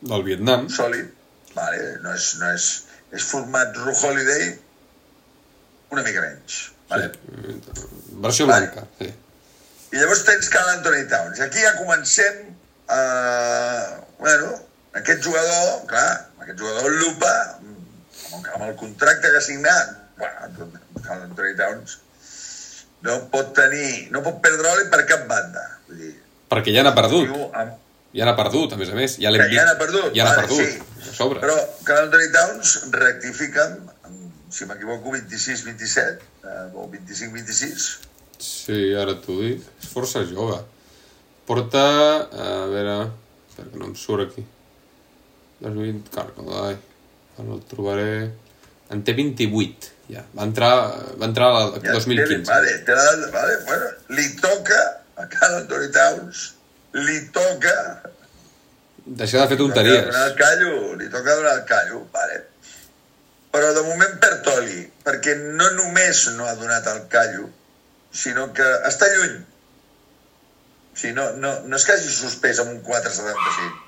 [0.00, 0.68] Del Vietnam.
[0.72, 1.08] sòlid,
[1.54, 2.66] vale, no és, no és,
[3.12, 4.58] és format Ru Holiday
[5.90, 7.10] una mica menys, vale?
[7.10, 7.56] Sí.
[8.22, 8.68] Versió Vale.
[8.70, 9.10] blanca, sí.
[9.90, 11.40] I llavors tens Carl Anthony Towns.
[11.42, 12.44] Aquí ja comencem
[12.94, 12.98] a...
[14.20, 14.52] Bueno,
[14.94, 19.96] aquest jugador, clar, aquest jugador lupa amb, amb el contracte que ha signat.
[20.20, 20.70] Bueno,
[21.02, 21.96] Carl Anthony Towns
[23.02, 24.10] no pot tenir...
[24.14, 25.64] No pot perdre oli per cap banda.
[25.88, 26.12] Vull dir,
[26.50, 27.30] Perquè ja n'ha perdut.
[27.58, 27.74] amb,
[28.16, 29.16] Ja n'ha perdut, a més a més.
[29.22, 29.68] Ja l'hem que ja vist.
[29.68, 30.10] n'ha perdut.
[30.16, 30.66] Ja vale, perdut.
[30.66, 31.10] Sí.
[31.10, 31.42] A sobre.
[31.44, 33.66] Però Carl Anthony Towns rectifica,
[34.50, 36.02] si m'equivoco, 26-27
[36.42, 37.88] eh, o 25-26.
[38.40, 39.64] Sí, ara t'ho dic.
[39.82, 40.58] És força jove.
[41.46, 41.84] Porta...
[42.30, 42.98] A veure...
[43.50, 44.44] Espera que no em surt aquí.
[45.62, 46.10] 2020...
[46.14, 46.76] Carco, ai.
[47.38, 48.12] Ara el trobaré...
[48.90, 50.24] En té 28, ja.
[50.34, 50.72] Va entrar,
[51.20, 52.42] va entrar al Ja, 2015.
[52.50, 54.80] Vale, te la, vale, bueno, li toca
[55.14, 56.40] a Carl Anthony Towns,
[56.92, 57.74] li toca
[59.06, 60.04] Deixar de fer li toca tonteries.
[60.06, 62.40] donar el callo, li toca donar el callo, vale.
[63.50, 67.48] Però de moment perd oli, perquè no només no ha donat el callo,
[68.12, 69.38] sinó que està lluny.
[70.92, 73.80] O sigui, no, no, no és que hagi suspès amb un 4,75.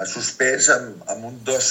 [0.00, 1.70] Ha suspès amb, amb un 2.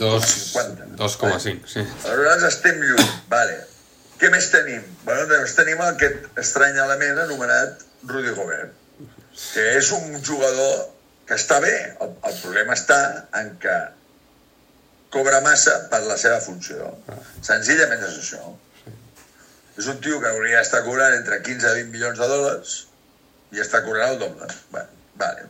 [0.00, 0.86] Dos- 50.
[0.96, 1.80] 2,5, sí.
[2.04, 3.58] Aleshores estem lluny, vale.
[4.20, 4.82] Què més tenim?
[5.04, 8.72] Bueno, doncs tenim aquest estrany element anomenat Rudy Gobert,
[9.34, 10.88] que és un jugador
[11.28, 11.74] que està bé.
[12.02, 13.00] El, el problema està
[13.40, 13.76] en que
[15.14, 16.90] cobra massa per la seva funció.
[17.46, 18.52] Senzillament és això.
[19.80, 22.76] És un tio que hauria d'estar cobrant entre 15 i 20 milions de dòlars
[23.56, 24.50] i està cobrant el doble.
[24.74, 25.48] Bueno, vale.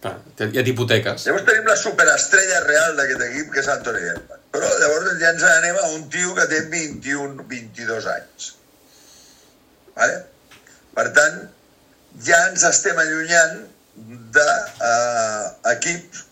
[0.00, 1.26] Clar, ja t'hipoteques.
[1.28, 4.46] Llavors tenim la superestrella real d'aquest equip, que és Anthony Edwards.
[4.54, 8.48] Però llavors ja ens anem a un tio que té 21, 22 anys.
[9.98, 10.16] Vale?
[10.96, 11.36] Per tant,
[12.26, 13.60] ja ens estem allunyant
[14.34, 16.24] d'equip uh,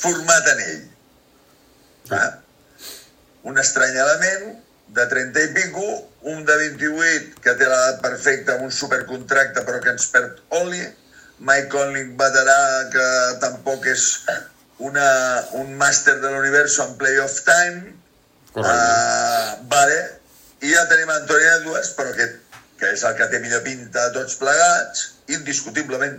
[0.00, 0.84] format en ell.
[2.10, 2.24] Va?
[3.50, 4.46] Un estrany element
[4.96, 5.86] de 30 i pico,
[6.32, 10.82] un de 28 que té l'edat perfecta amb un supercontracte però que ens perd oli,
[11.40, 12.60] Mike Conley veterà
[12.92, 13.06] que
[13.40, 14.06] tampoc és
[14.80, 15.08] una,
[15.60, 17.94] un màster de l'univers en playoff time.
[18.52, 18.76] Correcte.
[18.76, 19.98] Uh, vale.
[20.60, 22.26] I ja tenim Anthony Edwards, però que,
[22.80, 26.18] que és el que té millor pinta de tots plegats, indiscutiblement.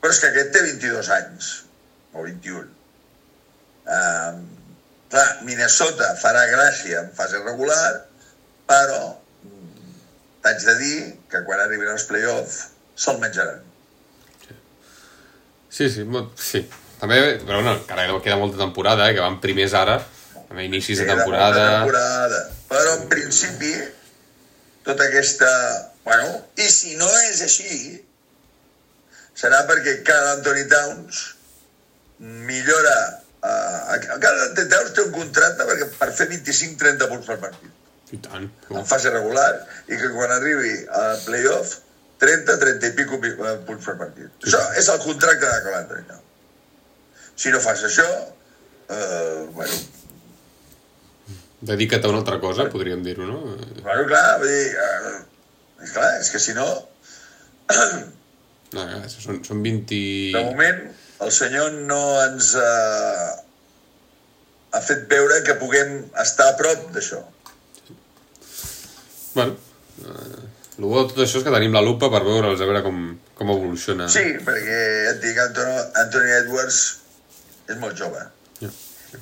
[0.00, 1.50] Però és que aquest té 22 anys,
[2.12, 2.66] o 21.
[3.90, 4.40] Uh,
[5.12, 7.88] clar, Minnesota farà gràcia en fase regular,
[8.70, 9.00] però
[9.46, 9.96] mm,
[10.44, 10.94] t'haig de dir
[11.30, 12.60] que quan arribin els play-off
[12.98, 13.66] se'l menjaran.
[15.70, 16.04] Sí, sí,
[16.36, 16.64] sí.
[17.00, 20.00] També, però bueno, encara queda molta temporada, eh, que van primers ara,
[20.50, 21.68] també inicis de Queda molta temporada.
[21.78, 22.40] temporada.
[22.68, 23.70] Però en principi,
[24.90, 25.50] tota aquesta...
[26.04, 27.98] Bueno, i si no és així,
[29.38, 31.24] serà perquè cada Anthony Towns
[32.20, 32.96] millora...
[33.40, 38.18] Uh, cada Anthony Towns té un contracte perquè per fer 25-30 punts per partit I
[38.26, 38.50] tant.
[38.76, 39.46] en fase regular
[39.88, 41.78] i que quan arribi al playoff
[42.20, 44.28] 30, 30 i pico pi- eh, punts per partit.
[44.42, 44.50] Sí.
[44.50, 46.26] Això és el contracte de Anthony Towns.
[47.40, 48.04] Si no fas això,
[48.92, 49.78] eh, bueno,
[51.60, 53.40] Dedica't a una altra cosa, podríem dir-ho, no?
[53.82, 55.18] bueno, clar, vull dir, eh,
[55.84, 56.68] és clar, és que si no,
[58.70, 59.96] No, ja, són, són 20...
[60.36, 60.82] de moment,
[61.26, 63.30] el senyor no ens eh,
[64.70, 67.18] ha fet veure que puguem estar a prop d'això.
[69.34, 69.56] Bueno,
[70.04, 70.44] eh,
[70.78, 73.02] el bo de tot això és que tenim la lupa per veure'ls, a veure com,
[73.38, 74.06] com evoluciona.
[74.12, 76.80] Sí, perquè ja et dic, Anthony, Anthony Edwards
[77.70, 78.22] és molt jove.
[78.62, 78.70] Ja.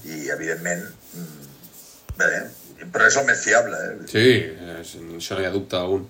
[0.04, 0.84] I, evidentment,
[1.16, 1.47] mm,
[2.18, 3.78] bé, però és el més fiable.
[3.78, 4.08] Eh?
[4.10, 4.24] Sí,
[4.78, 6.06] és, això no hi ha dubte algun.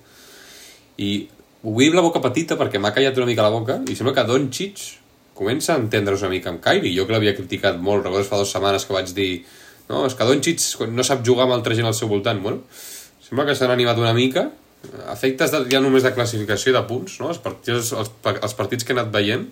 [0.98, 1.10] I
[1.68, 4.84] obrim la boca petita perquè m'ha callat una mica la boca i sembla que Doncic
[5.38, 6.94] comença a entendre's una mica amb Kyrie.
[6.96, 9.32] Jo que l'havia criticat molt, recordes fa dues setmanes que vaig dir
[9.88, 12.42] no, és que Doncic no sap jugar amb altra gent al seu voltant.
[12.42, 12.64] Bueno,
[13.24, 14.48] sembla que s'han animat una mica
[15.12, 17.32] efectes de, ja només de classificació de punts, no?
[17.32, 19.48] els, partits, els, els partits que he anat veient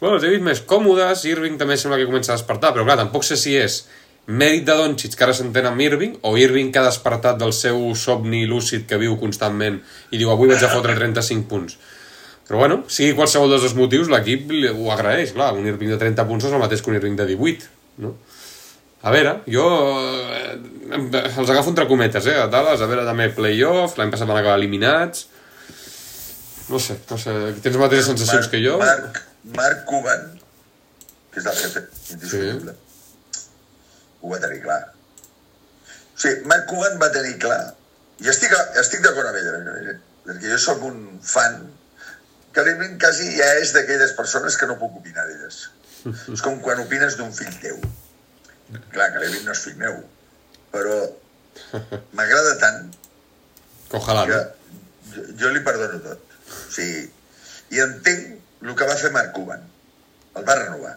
[0.00, 2.98] Bueno, els he vist més còmodes, Irving també sembla que comença a despertar, però clar,
[2.98, 3.84] tampoc sé si és
[4.26, 7.90] mèrit de Doncic, que ara s'entén amb Irving, o Irving que ha despertat del seu
[7.98, 11.76] somni lúcid que viu constantment i diu avui vaig a fotre 35 punts.
[12.48, 16.26] Però bueno, sigui qualsevol dels dos motius, l'equip ho agraeix, clar, un Irving de 30
[16.28, 17.70] punts és el mateix que un Irving de 18,
[18.04, 18.14] no?
[19.04, 19.64] A veure, jo
[20.32, 20.54] eh,
[20.96, 24.56] els agafo entre cometes, eh, a Dallas, a veure també playoff, l'any passat van acabar
[24.56, 25.26] eliminats,
[26.70, 28.78] no sé, no sé, tens les mateixes sensacions que jo?
[28.80, 29.20] Marc,
[29.56, 30.24] Marc Cuban,
[31.32, 31.84] que és del jefe,
[32.16, 32.76] indiscutible,
[34.24, 34.80] ho va tenir clar.
[36.14, 37.60] O sigui, Marc Cuban va tenir clar,
[38.24, 41.00] i estic, estic d'acord amb ell, eh, perquè jo sóc un
[41.34, 41.58] fan
[42.54, 45.64] que l'Irving quasi ja és d'aquelles persones que no puc opinar d'elles.
[46.32, 47.80] És com quan opines d'un fill teu.
[48.94, 49.98] Clar, que l'Irving no és fill meu,
[50.72, 51.00] però
[52.16, 52.78] m'agrada tant
[53.90, 54.70] Que ojalà, que no?
[55.14, 56.38] jo, jo li perdono tot.
[56.54, 57.04] O sigui,
[57.74, 59.62] i entenc el que va fer Marc Cuban.
[60.38, 60.94] El va renovar.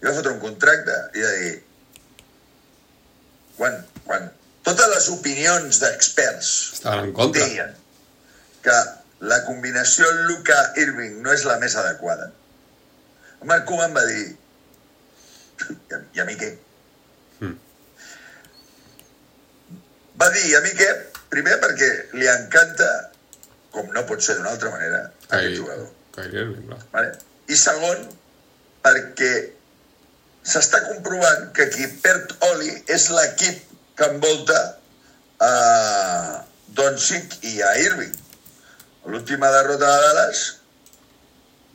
[0.00, 1.54] I va fotre un contracte i va dir...
[3.58, 4.28] Quan, quan
[4.66, 7.44] totes les opinions d'experts Estaven en contra.
[7.44, 7.74] deien
[8.64, 8.76] que
[9.24, 12.30] la combinació Luca Irving no és la més adequada,
[13.44, 14.24] Marc Cuban va dir
[15.68, 16.48] i a, i a mi què?
[17.44, 17.56] Mm.
[20.20, 20.88] Va dir, i a mi què?
[21.34, 22.88] Primer perquè li encanta,
[23.74, 25.88] com no pot ser d'una altra manera, aquest Kyrie, jugador.
[26.16, 26.80] Kyrie Irving, clar.
[26.94, 27.12] Vale?
[27.50, 28.04] I segon,
[28.84, 29.32] perquè
[30.44, 33.62] s'està comprovant que qui perd oli és l'equip
[33.98, 34.58] que envolta
[35.44, 35.52] a
[36.76, 38.14] Doncic i a Irving.
[39.06, 40.44] L'última derrota de Dallas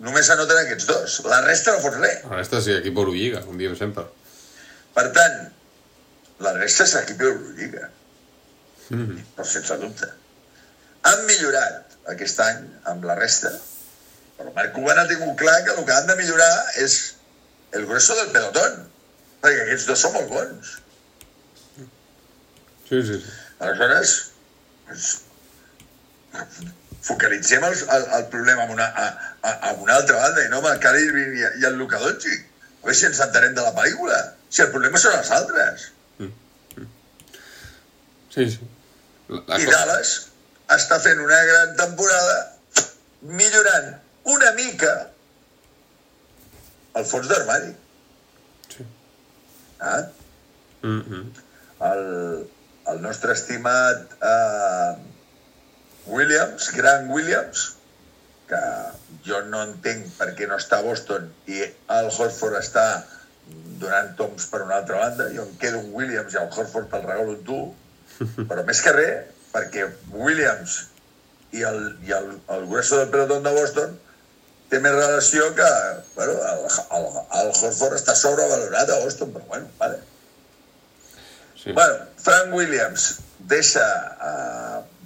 [0.05, 1.19] només s'anoten aquests dos.
[1.27, 2.23] La resta no fot res.
[2.29, 4.05] La resta sí, equip Eurolliga, com diem sempre.
[4.95, 5.39] Per tant,
[6.45, 7.89] la resta és equip Eurolliga,
[8.89, 9.25] Mm -hmm.
[9.35, 10.07] però sense dubte.
[11.01, 13.51] Han millorat aquest any amb la resta,
[14.37, 16.95] però Marc Cuban ha tingut clar que el que han de millorar és
[17.77, 18.77] el grueso del pelotón,
[19.43, 20.75] perquè aquests dos són molt bons.
[22.89, 23.17] Sí, sí.
[23.59, 24.13] Aleshores,
[24.87, 25.09] doncs,
[27.09, 29.07] focalitzem el, el, el problema en una, a,
[29.41, 32.45] a, a una altra banda i no amb el Irving i, i el Luka Doncic.
[32.79, 34.17] A veure si ens entenem de la pel·lícula.
[34.49, 35.89] Si el problema són els altres.
[38.29, 38.59] Sí, sí.
[39.29, 40.11] La, la I cosa- Dallas
[40.75, 42.35] està fent una gran temporada
[43.21, 43.89] millorant
[44.29, 44.91] una mica
[46.99, 47.73] el fons d'armari.
[48.75, 48.85] Sí.
[49.79, 50.01] Ah?
[50.81, 51.23] Mm -hmm.
[51.91, 52.03] el,
[52.91, 54.93] el nostre estimat eh,
[56.07, 57.65] Williams, Grant Williams,
[58.49, 58.61] que
[59.27, 61.61] jo no entenc per què no està a Boston i
[61.97, 62.85] el Horford està
[63.81, 65.29] donant toms per una altra banda.
[65.35, 67.59] Jo em quedo un Williams i el Horford te'l regalo tu,
[68.49, 70.79] però més que res, perquè Williams
[71.51, 73.97] i el, i el, el grueso del pelotón de Boston
[74.69, 75.69] té més relació que...
[76.15, 76.63] Bueno, el,
[76.97, 77.07] el,
[77.41, 79.99] el Horford està sobrevalorat a Boston, però bueno, vale.
[81.59, 81.73] Sí.
[81.73, 83.09] Bueno, Frank Williams
[83.51, 83.85] deixa
[84.29, 84.33] a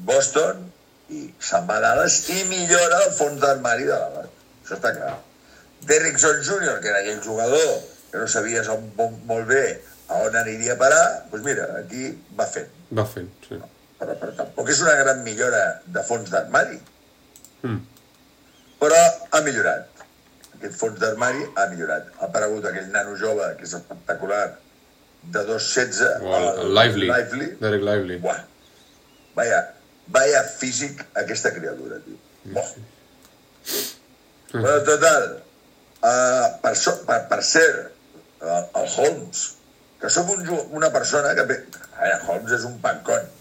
[0.05, 0.67] Boston
[1.13, 4.29] i se'n va a Dallas i millora el fons d'armari de Dallas.
[4.63, 5.15] Això està clar.
[5.87, 7.73] Derrickson Jr., que era aquell jugador
[8.11, 9.63] que no sabies on, on, molt bé
[10.11, 12.69] a on aniria a parar, doncs mira, aquí va fent.
[12.93, 13.57] Va fent, sí.
[13.99, 16.81] Però, però tampoc és una gran millora de fons d'armari,
[17.63, 17.79] Mm.
[18.83, 18.99] Però
[19.31, 20.03] ha millorat.
[20.57, 22.09] Aquest fons d'armari ha millorat.
[22.19, 24.43] Ha aparegut aquell nano jove, que és espectacular,
[25.35, 27.07] de 2'16, O el, el Lively.
[27.07, 27.47] Lively.
[27.61, 28.19] Derek Lively.
[28.23, 28.41] Buah.
[29.37, 29.61] Vaya,
[30.13, 32.19] vaya físic aquesta criatura, tio.
[32.51, 32.73] Buah.
[34.53, 35.29] Bueno, total,
[36.03, 37.93] uh, per, so, per, per cert,
[38.43, 39.45] uh, el Holmes,
[40.01, 40.43] que som un,
[40.75, 41.47] una persona que...
[41.47, 43.31] A veure, Holmes és un pancón,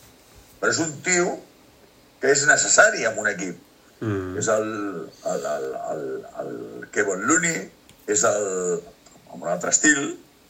[0.61, 1.35] però és un tio
[2.23, 3.59] que és necessari en un equip.
[4.03, 4.39] Mm.
[4.41, 4.69] És el,
[5.31, 6.05] el, el, el,
[6.43, 6.55] el
[6.95, 7.61] Kevin Looney,
[8.11, 8.47] és el,
[9.31, 10.01] amb un altre estil,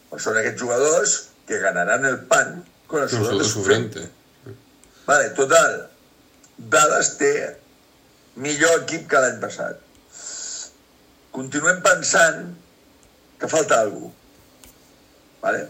[0.09, 1.17] però són aquests jugadors
[1.49, 4.07] que ganaran el pan con el sudor de su su frente.
[4.07, 4.57] frente.
[5.07, 5.77] Vale, total.
[6.73, 7.33] Dallas té
[8.41, 9.81] millor equip que l'any passat.
[11.37, 12.53] Continuem pensant
[13.41, 14.13] que falta algú.
[15.43, 15.65] Vale?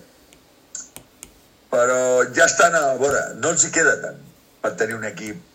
[1.73, 2.01] Però
[2.37, 3.23] ja estan a la vora.
[3.41, 4.19] No els hi queda tant
[4.63, 5.52] per tenir un equip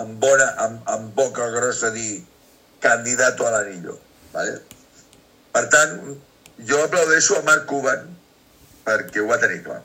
[0.00, 2.22] amb, bona, amb, amb boca grossa dir
[2.84, 3.96] candidat a l'anillo.
[4.34, 4.58] Vale?
[5.54, 5.98] Per tant,
[6.68, 8.08] jo aplaudeixo a Marc Cuban
[8.84, 9.80] perquè ho va tenir clar.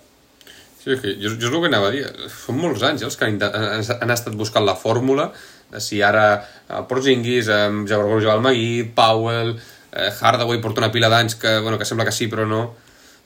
[0.79, 2.05] Sí, és que jo, jo és el que anava a dir.
[2.31, 5.29] Són molts anys eh, els que han, han, estat buscant la fórmula
[5.69, 9.53] de si ara eh, Porzingis, amb Jabargol Jabal Magui, Powell,
[9.91, 12.63] eh, Hardaway porta una pila d'anys que, bueno, que sembla que sí, però no.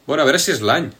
[0.07, 0.91] Bueno, a veure si és l'any.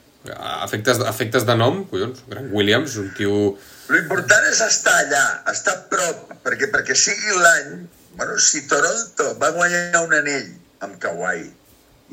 [0.64, 3.56] Efectes, efectes de nom, collons, Grant Williams, un tio...
[3.94, 7.76] Lo important és estar allà, estar a prop, perquè perquè sigui l'any...
[8.14, 10.50] Bueno, si Toronto va guanyar un anell
[10.86, 11.46] amb Kawhi,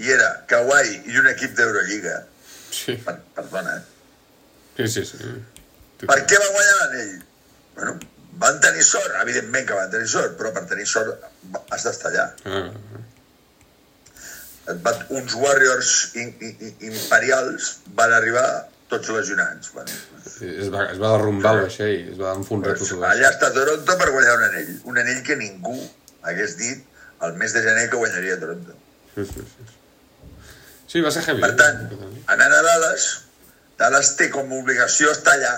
[0.01, 2.21] i era Kawhi i un equip d'Eurolliga,
[2.71, 3.81] Sí, per, perdona,
[4.77, 5.05] sí, sí.
[5.05, 5.31] sí.
[6.07, 7.14] per què va guanyar l'anell?
[7.75, 7.95] Bueno,
[8.43, 11.27] van tenir sort, evidentment que van tenir sort, però per tenir sort
[11.75, 12.27] has d'estar allà.
[12.47, 12.69] Ah.
[14.71, 14.88] Et
[15.19, 18.47] uns Warriors in, in, in, imperials van arribar
[18.90, 19.72] tots lesionats.
[19.74, 23.09] Bueno, es, va, es va derrumbar el vaixell, es va enfonsar tot el vaixell.
[23.14, 24.70] allà està Toronto per guanyar un anell.
[24.92, 25.76] Un anell que ningú
[26.26, 26.87] hagués dit
[27.26, 28.76] el mes de gener que guanyaria Toronto.
[29.14, 29.68] Sí, sí, sí.
[30.90, 31.42] Sí, va ser heavy.
[31.44, 31.85] Per tant,
[32.35, 33.11] anant a Dallas,
[33.79, 35.53] Dallas té com a obligació estar allà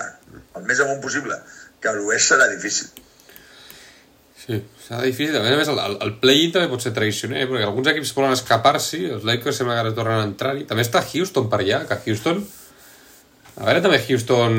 [0.59, 1.39] el més amunt possible,
[1.81, 2.91] que a l'oest serà difícil.
[4.43, 5.39] Sí, serà difícil.
[5.39, 9.25] A més el, el, play-in també pot ser traicioner, perquè alguns equips volen escapar-s'hi, els
[9.27, 10.67] Lakers sembla que ara tornen a entrar-hi.
[10.69, 12.43] També està Houston per allà, que Houston...
[13.53, 14.55] A veure també Houston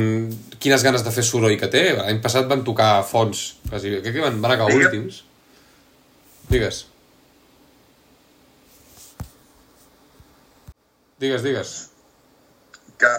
[0.63, 1.85] quines ganes de fer soroll que té.
[1.99, 5.23] L'any passat van tocar fons, quasi, crec que van, van acabar últims.
[6.51, 6.85] Digues.
[11.21, 11.73] Digues, digues.
[12.99, 13.11] Que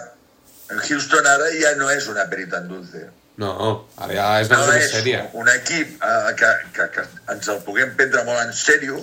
[0.74, 3.04] el Houston ara ja no és una perita en dulce.
[3.40, 3.52] No,
[4.00, 5.20] ara ja és una No cosa és sèria.
[5.36, 9.00] un equip eh, que, que, que ens el puguem prendre molt en sèrio,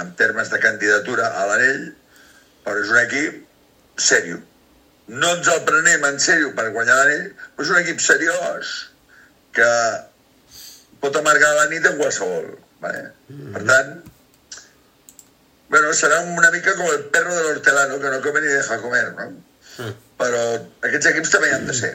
[0.00, 1.86] en termes de candidatura a l'anell,
[2.66, 3.38] però és un equip
[4.10, 4.42] sèrio.
[5.10, 8.72] No ens el prenem en sèrio per guanyar l'anell, però és un equip seriós
[9.56, 9.70] que
[11.02, 12.52] pot amargar la nit en qualsevol.
[12.80, 13.02] Vale?
[13.54, 13.90] Per tant,
[15.70, 19.04] bueno, serà una mica com el perro de l'hortelano, que no come ni deja comer,
[19.16, 19.26] no?
[19.78, 19.96] Mm.
[20.20, 20.44] Però
[20.88, 21.92] aquests equips també hi han de ser.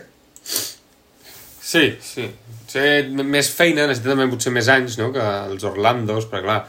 [1.65, 2.28] Sí, sí.
[2.71, 6.60] Ser més feina necessita també potser més anys, no?, que els Orlandos, perquè clar,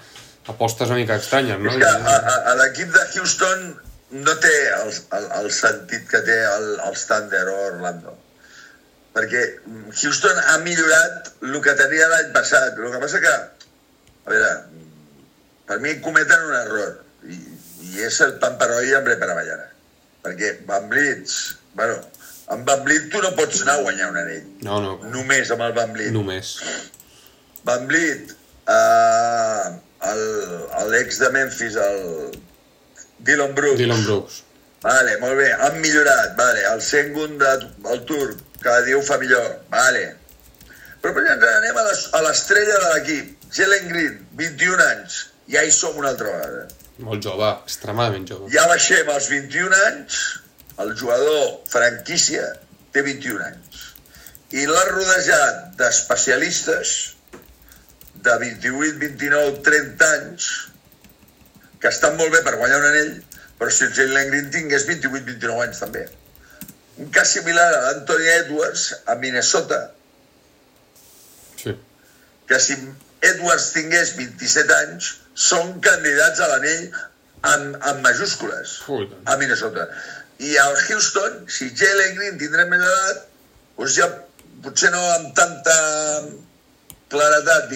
[0.53, 1.73] apostes una mica estranyes, no?
[1.73, 3.69] És que a, a, a l'equip de Houston
[4.11, 8.15] no té el, el, el sentit que té el, el Thunder o Orlando.
[9.17, 9.43] Perquè
[9.97, 12.77] Houston ha millorat el que tenia l'any passat.
[12.77, 14.51] El que passa que, a veure,
[15.67, 16.93] per mi cometen un error.
[17.27, 17.39] I,
[17.89, 19.71] i és el pan per hoy hambre per avallana.
[20.27, 21.97] Perquè Van Blitz, bueno,
[22.53, 24.45] amb Van Blitz tu no pots anar a guanyar un anell.
[24.69, 26.13] No, no, Només amb el Van Blitz.
[26.15, 26.53] només.
[27.67, 28.31] Van Vliet,
[28.71, 29.73] uh,
[30.93, 32.37] l'ex de Memphis, el
[33.27, 33.81] Dylan Brooks.
[33.81, 34.43] Dylan Brooks.
[34.87, 36.63] Vale, molt bé, han millorat, vale.
[36.73, 37.53] El Sengun de,
[37.93, 40.05] el turc, cada dia ho fa millor, vale.
[41.03, 45.19] Però per exemple, anem a l'estrella de l'equip, Jalen Green, 21 anys,
[45.53, 46.67] ja hi som una altra vegada.
[47.07, 48.51] Molt jove, extremadament jove.
[48.55, 50.23] Ja baixem als 21 anys,
[50.83, 52.47] el jugador franquícia
[52.93, 53.83] té 21 anys.
[54.57, 56.95] I l'ha rodejat d'especialistes
[58.27, 60.51] de 28, 29, 30 anys
[61.81, 63.13] que estan molt bé per guanyar un anell,
[63.59, 66.07] però si el Jalen Green tingués 28, 29 anys també.
[67.03, 69.83] Un cas similar a l'Anthony Edwards a Minnesota,
[72.47, 72.77] que si
[73.27, 76.85] Edwards tingués 27 anys, són candidats a l'anell
[77.51, 79.89] amb, amb majúscules Ui, a Minnesota.
[80.39, 83.27] I al Houston, si Jalen Green tindrà més edat,
[83.77, 84.09] doncs ja
[84.65, 85.77] potser no amb tanta
[87.13, 87.71] claretat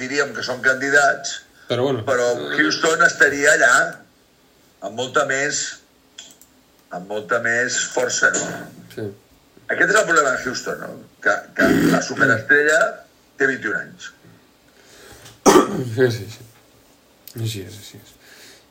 [0.00, 3.72] diríem que són candidats, Però bueno, però Houston estaria allà
[4.86, 5.62] amb molta més
[6.94, 8.50] amb molta més força, no?
[8.94, 9.06] sí.
[9.66, 10.92] Aquest és el problema de Houston, no?
[11.22, 12.76] Que, que la superestrella
[13.38, 14.12] té 21 anys.
[15.96, 16.44] Sí, sí, sí.
[17.40, 18.12] Així és, així és.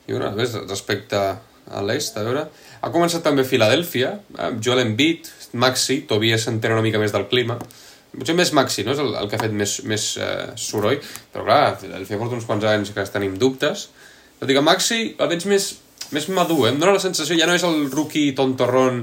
[0.06, 2.46] I bueno, a més, respecte a l'est, a veure...
[2.86, 4.12] Ha començat també Filadèlfia,
[4.46, 5.28] amb Joel Embiid,
[5.58, 7.56] Maxi, Tobias s'entera una mica més del clima.
[8.16, 8.94] Potser més Maxi, no?
[8.96, 10.96] És el, el que ha fet més, més eh, soroll.
[11.34, 13.88] Però clar, Filadèlfia porta uns quants anys que tenim dubtes.
[14.40, 15.66] Tot i que Maxi el veig més,
[16.16, 16.72] més madur, eh?
[16.74, 19.02] Em dóna la sensació, ja no és el rookie tontorrón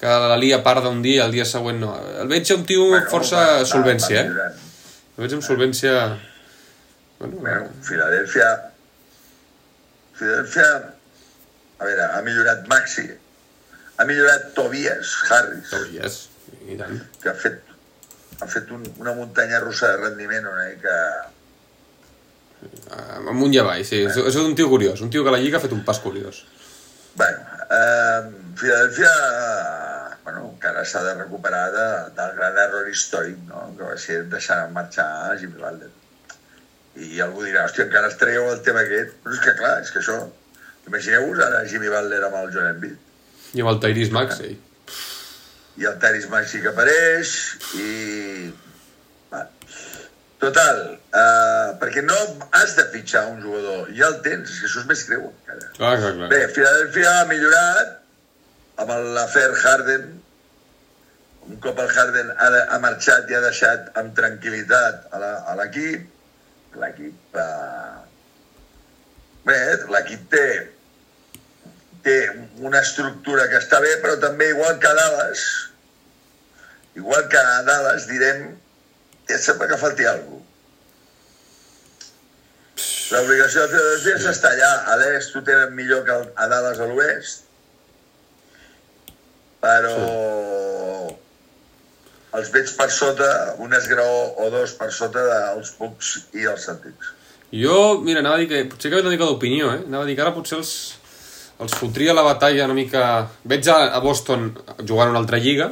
[0.00, 1.92] que la lia part d'un dia i el dia següent no.
[2.20, 4.28] El veig un tio bueno, força va- va- solvència, va eh?
[4.32, 4.62] millorant.
[5.16, 5.94] El veig amb solvència...
[7.20, 8.48] Bueno, Bueno, Filadèlfia...
[10.18, 10.66] Filadèlfia...
[11.82, 13.02] A veure, ha millorat Maxi,
[13.98, 16.18] ha millorat Tobias Harris, Tobias,
[16.70, 17.00] i tant.
[17.20, 17.56] que ha fet,
[18.40, 20.98] ha fet un, una muntanya russa de rendiment una mica...
[22.64, 24.00] Uh, amunt i avall, sí.
[24.08, 26.44] És, és un tio curiós, un tio que la Lliga ha fet un pas curiós.
[27.14, 27.38] Bueno,
[27.70, 28.20] eh,
[28.56, 33.68] Filadèlfia, eh, bueno, encara s'ha de recuperar de, del gran error històric, no?
[33.76, 35.92] que va ser deixar marxar a Jimmy Butler.
[37.04, 39.16] I algú dirà, hòstia, encara es treu el tema aquest.
[39.22, 40.20] Però és que clar, és que això...
[40.84, 42.96] Imagineu-vos ara Jimmy Butler amb el Joel Embiid.
[43.54, 44.58] I amb el Tyrese Maxey.
[45.80, 47.34] I el Teris Maxi que apareix
[47.80, 47.88] i...
[49.32, 49.42] Va.
[50.42, 50.80] Total,
[51.20, 52.16] eh, perquè no
[52.58, 55.70] has de fitxar un jugador, ja el tens, és que això és més greu encara.
[55.78, 56.28] Clar, clar, clar.
[56.32, 57.94] Bé, Philadelphia ha millorat
[58.84, 60.10] amb l'afer Harden.
[61.48, 66.06] Un cop el Harden ha, de, ha marxat i ha deixat amb tranquil·litat a l'equip,
[66.82, 67.40] l'equip...
[67.40, 68.00] Eh...
[69.44, 69.58] Bé,
[69.92, 70.46] l'equip té,
[72.04, 72.16] té
[72.60, 75.44] una estructura que està bé, però també igual que a Dallas,
[77.00, 78.50] igual que a Dallas, direm,
[79.30, 80.42] ja sembla que falti alguna cosa.
[83.14, 84.70] L'obligació de Philadelphia és estar allà.
[84.90, 87.44] A l'est ho tenen millor que a Dallas a l'oest,
[89.62, 89.92] però
[92.34, 93.28] els veig per sota,
[93.62, 97.12] un esgraó o dos per sota dels Bucks i els Celtics.
[97.54, 98.64] Jo, mira, anava a dir que...
[98.72, 99.84] Potser que una mica d'opinió, eh?
[99.86, 100.72] Anava a dir que ara potser els,
[101.62, 103.04] els fotria la batalla una mica...
[103.44, 104.50] Veig a, a Boston
[104.82, 105.70] jugant una altra lliga,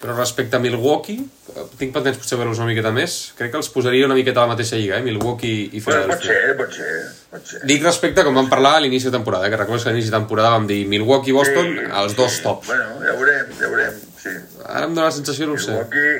[0.00, 1.16] però respecte a Milwaukee,
[1.54, 4.44] eh, tinc pendents potser veure-los una miqueta més, crec que els posaria una miqueta a
[4.44, 5.04] la mateixa lliga, eh?
[5.06, 6.34] Milwaukee i Bueno, pot Philadelphia.
[6.34, 6.90] ser, pot ser,
[7.32, 7.60] pot ser.
[7.70, 9.52] Dic respecte com vam parlar a l'inici de temporada, eh?
[9.54, 11.70] que recordes que a l'inici de temporada vam dir Milwaukee i Boston,
[12.02, 12.66] els dos top.
[12.68, 14.34] Bueno, ja veurem, ja veurem, sí.
[14.66, 15.72] Ara em dóna la sensació, no ho sé.
[15.72, 16.16] Milwaukee,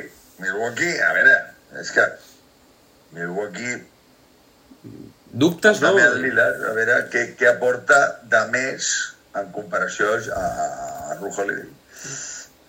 [0.46, 1.36] Milwaukee, a veure,
[1.82, 2.08] és que
[3.18, 3.76] Milwaukee
[5.34, 5.90] Dubtes, no?
[5.98, 7.96] el Lillard, a veure què, què aporta
[8.30, 8.90] de més
[9.34, 10.66] en comparació a, a,
[11.10, 11.66] a Ru Holiday.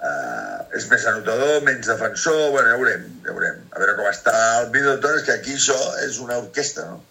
[0.05, 3.59] Uh, és més anotador, menys defensor, bueno, ja veurem, ja veurem.
[3.69, 7.03] A veure com està el Middleton, és que aquí això és una orquestra, no?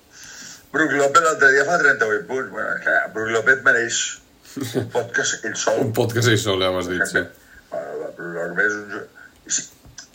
[0.75, 2.51] Brook López l'altre dia fa 38 punts.
[2.51, 4.01] Bueno, és que Brook López mereix
[4.81, 5.79] un podcast ell sol.
[5.87, 7.23] Un podcast ell sol, ja ho has dit, sí.
[7.79, 9.07] El Brook López és un jugador...
[9.47, 9.69] Sí,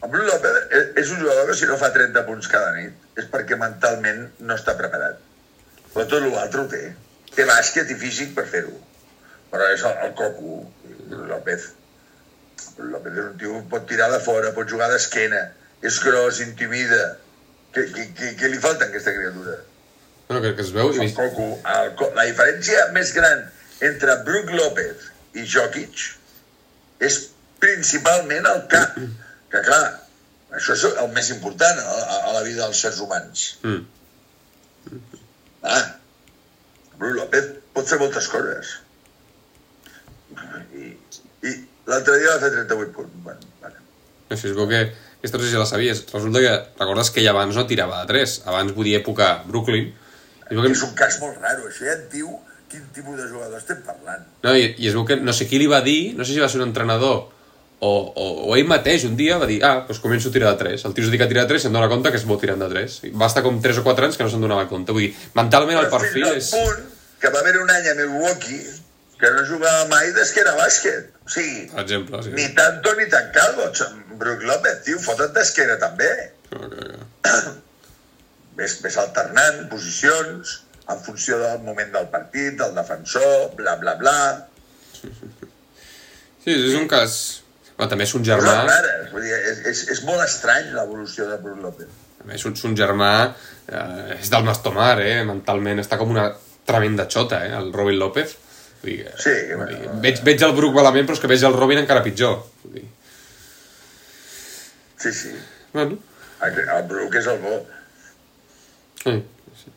[0.04, 0.62] Brook López
[1.00, 4.56] és un jugador que si no fa 30 punts cada nit és perquè mentalment no
[4.60, 5.29] està preparat.
[5.94, 6.84] Però tot l'altre ho té.
[7.36, 8.76] Té bàsquet i físic per fer-ho.
[9.50, 10.60] Però és el, el coco,
[11.30, 11.72] López.
[12.80, 15.42] López és un tio que pot tirar de fora, pot jugar d'esquena,
[15.86, 17.02] és gros, intimida.
[17.74, 19.58] Què, què, què, què li falta a aquesta criatura?
[20.30, 20.92] Bueno, que, que es veu...
[20.94, 23.48] El coco, el co la diferència més gran
[23.86, 25.10] entre Brook López
[25.40, 26.04] i Jokic
[27.06, 27.20] és
[27.64, 28.98] principalment el cap.
[29.50, 29.84] Que clar,
[30.54, 33.48] això és el més important a, a, a la vida dels sers humans.
[33.64, 33.88] Mm.
[35.64, 35.96] Ah,
[37.00, 38.78] Brook López pot fer moltes coses.
[40.76, 40.92] I,
[41.48, 41.54] i
[41.90, 43.16] l'altre dia va fer 38 punts.
[43.26, 43.80] Bueno, vale.
[44.30, 46.04] Així veu que aquesta cosa ja la sabies.
[46.14, 48.36] Resulta que recordes que ell abans no tirava de 3.
[48.52, 49.90] Abans dir època Brooklyn.
[50.50, 52.30] I que, És un cas molt raro, això ja et diu
[52.70, 54.24] quin tipus de jugador estem parlant.
[54.44, 56.42] no, i, i es veu que no sé qui li va dir, no sé si
[56.42, 57.28] va ser un entrenador
[57.80, 60.64] o, o, o ell mateix un dia va dir ah, doncs començo a tirar de
[60.66, 60.86] 3.
[60.90, 62.40] El tio es dedica a tirar de 3 i se'n dona compte que es vol
[62.42, 62.98] tirant de 3.
[63.08, 64.96] I va estar com 3 o 4 anys que no se'n donava compte.
[64.96, 66.52] Vull dir, mentalment el Però perfil és...
[66.56, 66.84] punt
[67.24, 68.60] que va haver un any a Milwaukee
[69.20, 71.10] que no jugava mai d'esquena a bàsquet.
[71.28, 72.36] O sigui, Per exemple, sí.
[72.36, 73.68] ni tanto ni tan calvo.
[74.20, 76.12] Brook López, tio, fota't d'esquena també.
[76.56, 77.50] Ok, ok.
[78.60, 80.58] Ves, ves alternant posicions
[80.92, 84.16] en funció del moment del partit, del defensor, bla, bla, bla.
[86.44, 87.14] Sí, és un cas...
[87.80, 88.58] Bueno, també és un germà...
[88.68, 89.08] rares.
[89.14, 91.88] Vull dir, és, és, és molt estrany l'evolució de Brook López.
[92.20, 95.22] A més, son, son germà eh, és del Mastomar, eh?
[95.24, 96.28] Mentalment està com una
[96.68, 97.54] tremenda xota, eh?
[97.56, 98.36] El Robin López.
[98.84, 101.48] Vull dir, Sí, vull bueno, dir, veig, veig el Brook malament, però és que veig
[101.48, 102.42] el Robin encara pitjor.
[102.66, 102.86] Vull dir,
[105.00, 105.32] Sí, sí.
[105.74, 105.96] bueno,
[106.44, 107.58] El, el Brook és el bo.
[109.04, 109.14] sí,
[109.64, 109.72] sí.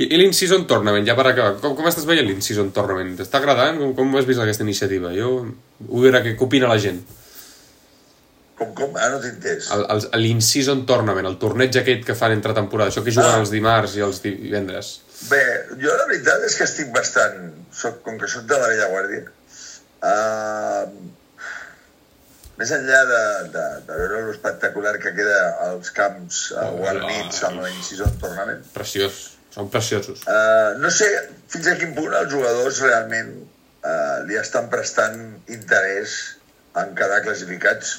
[0.00, 3.12] I, i l'in-season tournament, ja per acabar, com, com estàs veient l'in-season tournament?
[3.18, 3.76] T'està agradant?
[3.80, 5.12] Com, com has vist aquesta iniciativa?
[5.16, 5.34] Jo
[5.84, 7.02] vull veure què opina la gent.
[8.62, 8.96] Com, com?
[9.00, 9.68] Ah, no t'he entès.
[10.22, 13.40] L'in-season tournament, el torneig aquest que fan entre temporada, això que juguen Ah.
[13.42, 14.92] els dimarts i els divendres.
[15.30, 15.42] Bé,
[15.82, 17.50] jo la veritat és que estic bastant...
[17.72, 19.22] Soc, com que sóc de la vella guàrdia,
[20.04, 20.84] uh,
[22.60, 23.20] més enllà de,
[23.54, 25.38] de, de veure l'espectacular que queda
[25.70, 27.48] als camps uh, Oh, guarnits ah.
[27.48, 29.22] amb la in-season tournament, Preciós,
[29.54, 30.26] són preciosos.
[30.28, 31.08] uh, no sé
[31.52, 36.18] fins a quin punt els jugadors realment uh, li estan prestant interès
[36.78, 37.98] en quedar classificats.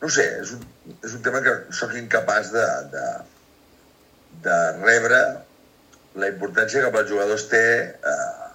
[0.00, 0.62] No sé, és un,
[0.96, 3.06] és un tema que sóc incapaç de, de,
[4.46, 5.20] de rebre
[6.20, 7.64] la importància que pels jugadors té
[8.12, 8.50] eh,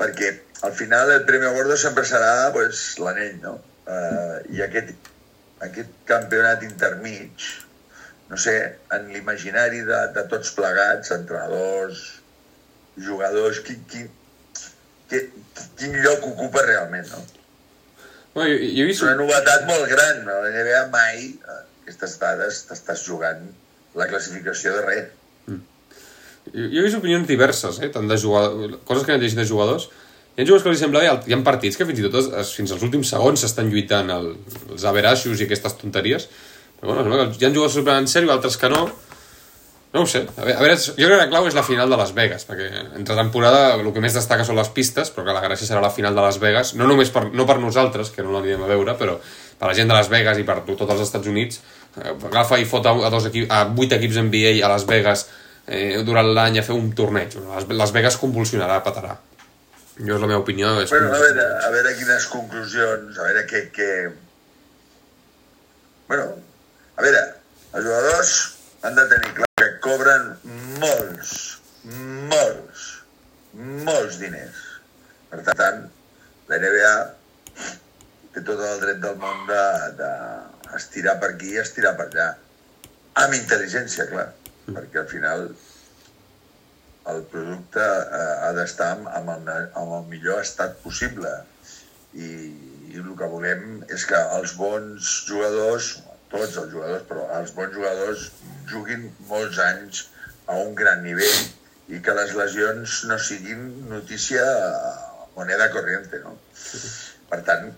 [0.00, 0.32] perquè
[0.66, 3.54] al final el Premi Gordo sempre serà pues, l'anell, no?
[3.86, 4.90] Eh, I aquest,
[5.66, 7.46] aquest campionat intermig,
[8.30, 8.56] no sé,
[8.96, 12.02] en l'imaginari de, de tots plegats, entrenadors,
[13.06, 14.10] jugadors, quin, quin,
[15.12, 15.32] quin,
[15.78, 17.43] quin lloc ocupa realment, no?
[18.34, 19.04] Bueno, jo, jo he vist...
[19.06, 23.44] una novetat molt gran, a la NBA mai eh, aquestes dades t'estàs jugant
[23.94, 25.12] la classificació de res.
[26.50, 27.92] Jo, jo he vist opinions diverses, eh?
[27.94, 29.86] tant de jugadors, coses que han llegit de jugadors.
[30.34, 32.28] Hi ha jugadors que els sembla bé, hi ha partits que fins i tot es,
[32.42, 34.32] es, fins als últims segons s'estan lluitant el,
[34.74, 36.26] els averaixos i aquestes tonteries.
[36.80, 38.82] Però bueno, sembla que hi ha jugadors que s'ho prenen en sèrio, altres que no.
[39.94, 40.24] No ho sé.
[40.26, 42.42] A veure, a veure, jo crec que la clau és la final de Las Vegas,
[42.48, 42.66] perquè
[42.98, 45.92] entre temporada el que més destaca són les pistes, però que la gràcia serà la
[45.94, 48.96] final de Las Vegas, no només per, no per nosaltres, que no l'anirem a veure,
[48.98, 49.14] però
[49.60, 51.60] per la gent de Las Vegas i per tots els Estats Units,
[52.00, 55.28] eh, agafa i fot a, dos equip, a vuit equips NBA a Las Vegas
[55.68, 57.38] eh, durant l'any a fer un torneig.
[57.52, 59.14] Las, Las Vegas convulsionarà, petarà.
[60.02, 60.74] Jo és la meva opinió.
[60.82, 63.66] És Bueno, a veure, a veure quines conclusions, a veure què...
[63.78, 63.90] què...
[66.10, 66.28] Bueno,
[66.98, 67.26] a veure,
[67.78, 68.38] els jugadors
[68.82, 69.53] han de tenir clar
[69.84, 70.30] cobren
[70.80, 71.34] molts,
[72.30, 72.86] molts,
[73.88, 74.62] molts diners.
[75.30, 75.84] Per tant,
[76.48, 76.94] la NBA
[78.34, 79.64] té tot el dret del món de,
[80.00, 80.10] de
[80.78, 82.30] estirar per aquí i estirar per allà.
[83.22, 84.28] Amb intel·ligència, clar,
[84.70, 85.46] perquè al final
[87.12, 91.30] el producte eh, ha d'estar amb, el, amb el millor estat possible
[92.16, 92.30] i,
[92.94, 95.90] i el que volem és que els bons jugadors,
[96.34, 98.26] tots els jugadors, però els bons jugadors
[98.70, 100.04] juguin molts anys
[100.50, 104.44] a un gran nivell i que les lesions no siguin notícia
[105.36, 106.36] moneda corriente, no?
[107.30, 107.70] Per tant,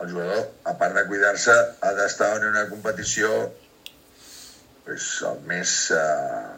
[0.00, 3.32] el jugador, a part de cuidar-se, ha d'estar en una competició
[4.84, 5.76] pues, el més...
[5.96, 6.56] Eh,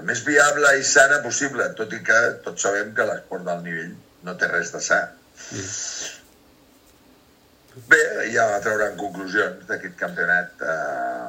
[0.00, 3.92] el més viable i sana possible, tot i que tots sabem que l'esport d'alt nivell
[4.26, 5.02] no té res de sa.
[7.88, 8.02] Bé,
[8.32, 11.28] ja trauran conclusions d'aquest campionat eh,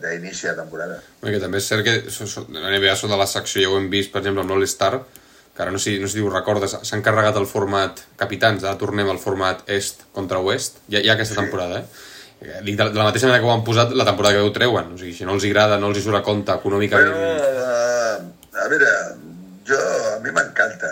[0.00, 1.00] d'inici de, de temporada.
[1.20, 2.46] Perquè també és cert que so, so,
[3.10, 4.94] la secció, ja ho hem vist, per exemple, amb l'All-Star,
[5.52, 8.80] que ara no sé, no sé si ho recordes, s'han carregat el format capitans, ara
[8.80, 12.08] tornem al format est contra oest, ja, ja aquesta temporada, eh?
[12.64, 14.94] Dic, de, de la mateixa manera que ho han posat la temporada que ho treuen,
[14.96, 17.12] o sigui, si no els agrada, no els hi surt a compte econòmicament...
[17.12, 18.90] Però, eh, a veure,
[19.68, 20.90] jo, a mi m'encanta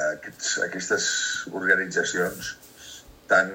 [0.68, 1.08] aquestes
[1.50, 2.54] organitzacions
[3.30, 3.52] tan,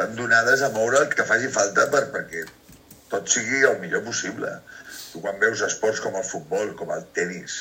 [0.00, 2.46] tan donades a moure el que faci falta per, perquè
[3.12, 4.52] tot sigui el millor possible.
[5.12, 7.60] Tu quan veus esports com el futbol, com el tennis,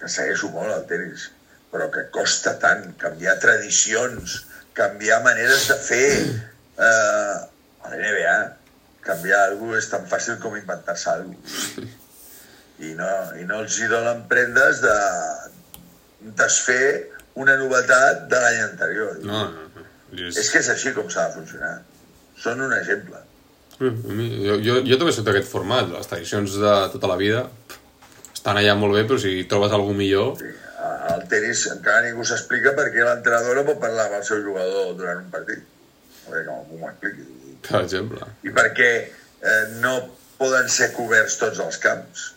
[0.00, 1.30] que segueixo molt el tennis,
[1.72, 4.42] però que costa tant canviar tradicions,
[4.78, 6.10] canviar maneres de fer...
[6.82, 7.48] Eh,
[7.82, 8.34] a la NBA,
[9.02, 11.90] canviar alguna és tan fàcil com inventar-se alguna
[12.82, 13.08] i no,
[13.38, 14.94] i no els hi donen prendes de
[16.38, 17.10] desfer
[17.42, 19.18] una novetat de l'any anterior.
[19.26, 19.61] No, no.
[20.12, 20.36] És...
[20.36, 21.74] És que és així com s'ha de funcionar.
[22.42, 23.20] Són un exemple.
[23.80, 27.46] Mm, Jo, jo, jo també soc d'aquest format, les tradicions de tota la vida
[28.34, 30.34] estan allà molt bé, però si trobes algú millor...
[30.40, 30.50] Sí,
[31.12, 34.92] al tenis encara ningú s'explica per què l'entrenador no pot parlar amb el seu jugador
[34.98, 35.62] durant un partit.
[36.26, 37.26] A veure com m'ho expliqui.
[37.68, 38.26] Per exemple.
[38.46, 39.94] I per què eh, no
[40.38, 42.28] poden ser coberts tots els camps.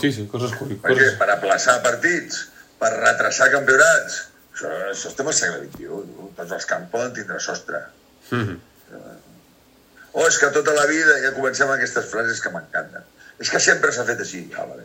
[0.00, 0.78] Sí, sí, coses Per què?
[0.80, 1.16] curioses.
[1.20, 2.44] Per aplaçar partits,
[2.80, 4.20] per retrasar campionats.
[4.60, 6.32] Això, això estem al segle XXI.
[6.36, 7.80] Tots els camps poden tindre sostre.
[8.30, 8.58] Mm -hmm.
[10.12, 13.02] O és que tota la vida ja comencem amb aquestes frases que m'encanten.
[13.38, 14.50] És que sempre s'ha fet així.
[14.56, 14.84] Ah, vale.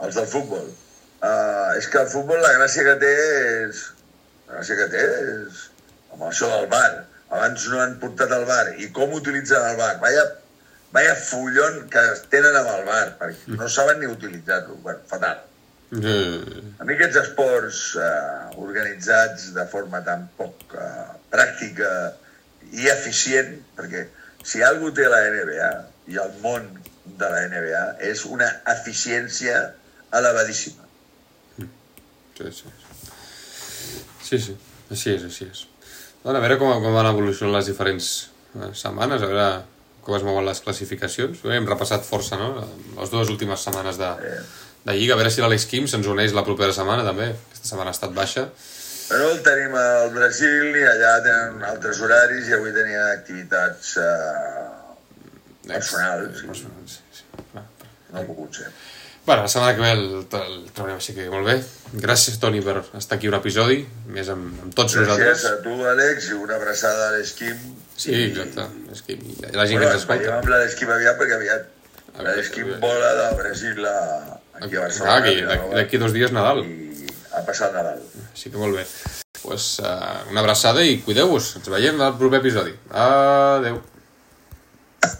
[0.00, 0.68] Els del futbol.
[1.22, 3.12] Uh, és que el futbol la gràcia que té
[3.66, 3.82] és...
[4.46, 5.70] La gràcia que té és...
[6.12, 7.06] Amb això del bar.
[7.30, 9.98] abans no han portat el bar, i com utilitzen el bar.
[9.98, 10.24] Vaya,
[10.92, 14.74] vaya fullon que tenen amb el bar, perquè no saben ni utilitzar-lo.
[14.74, 15.40] Bueno, fatal.
[15.92, 21.90] Eh, A mi aquests esports eh, organitzats de forma tan poc eh, pràctica
[22.72, 24.06] i eficient, perquè
[24.44, 25.70] si algú té la NBA
[26.14, 26.66] i el món
[27.04, 29.60] de la NBA és una eficiència
[30.14, 30.82] elevadíssima.
[32.38, 32.72] sí, sí.
[34.24, 34.56] Sí, sí.
[34.90, 35.66] Així és, així és.
[36.24, 38.10] Bueno, a veure com, com van evolucionant les diferents
[38.56, 39.48] eh, setmanes, a veure
[40.04, 41.44] com es mouen les classificacions.
[41.48, 42.64] Hem repassat força, no?,
[42.98, 44.10] les dues últimes setmanes de,
[44.84, 45.14] de Lliga.
[45.14, 47.30] A veure si l'Alex Kim se'ns uneix la propera setmana, també.
[47.50, 48.48] Aquesta setmana ha estat baixa.
[49.08, 54.64] Però el tenim al Brasil i allà tenen altres horaris i avui tenia activitats eh,
[55.68, 56.42] personals.
[56.48, 57.44] Personals, sí, sí.
[57.52, 57.64] Clar.
[58.12, 58.70] No ha pogut ser.
[59.24, 61.54] Bueno, la setmana que ve el, el trobarem així que molt bé.
[62.02, 63.78] Gràcies, Toni, per estar aquí un episodi,
[64.12, 65.44] més amb, amb tots Gràcies nosaltres.
[65.48, 67.62] a tu, Àlex, i una abraçada a l'Esquim.
[67.96, 68.66] Sí, exacte.
[68.92, 70.20] És que i la gent Bueno, que ens escolta.
[70.20, 71.70] veiem amb l'Esquim aviat perquè aviat
[72.26, 73.96] l'Esquim vola de Brasil a,
[74.60, 75.16] aquí a Barcelona.
[75.16, 76.64] aquí, a d'aquí dos dies Nadal.
[76.64, 78.04] I a passar el Nadal.
[78.32, 78.86] Així que molt bé.
[79.42, 81.56] Pues, uh, una abraçada i cuideu-vos.
[81.60, 82.72] Ens veiem al proper episodi.
[82.90, 83.82] Adeu.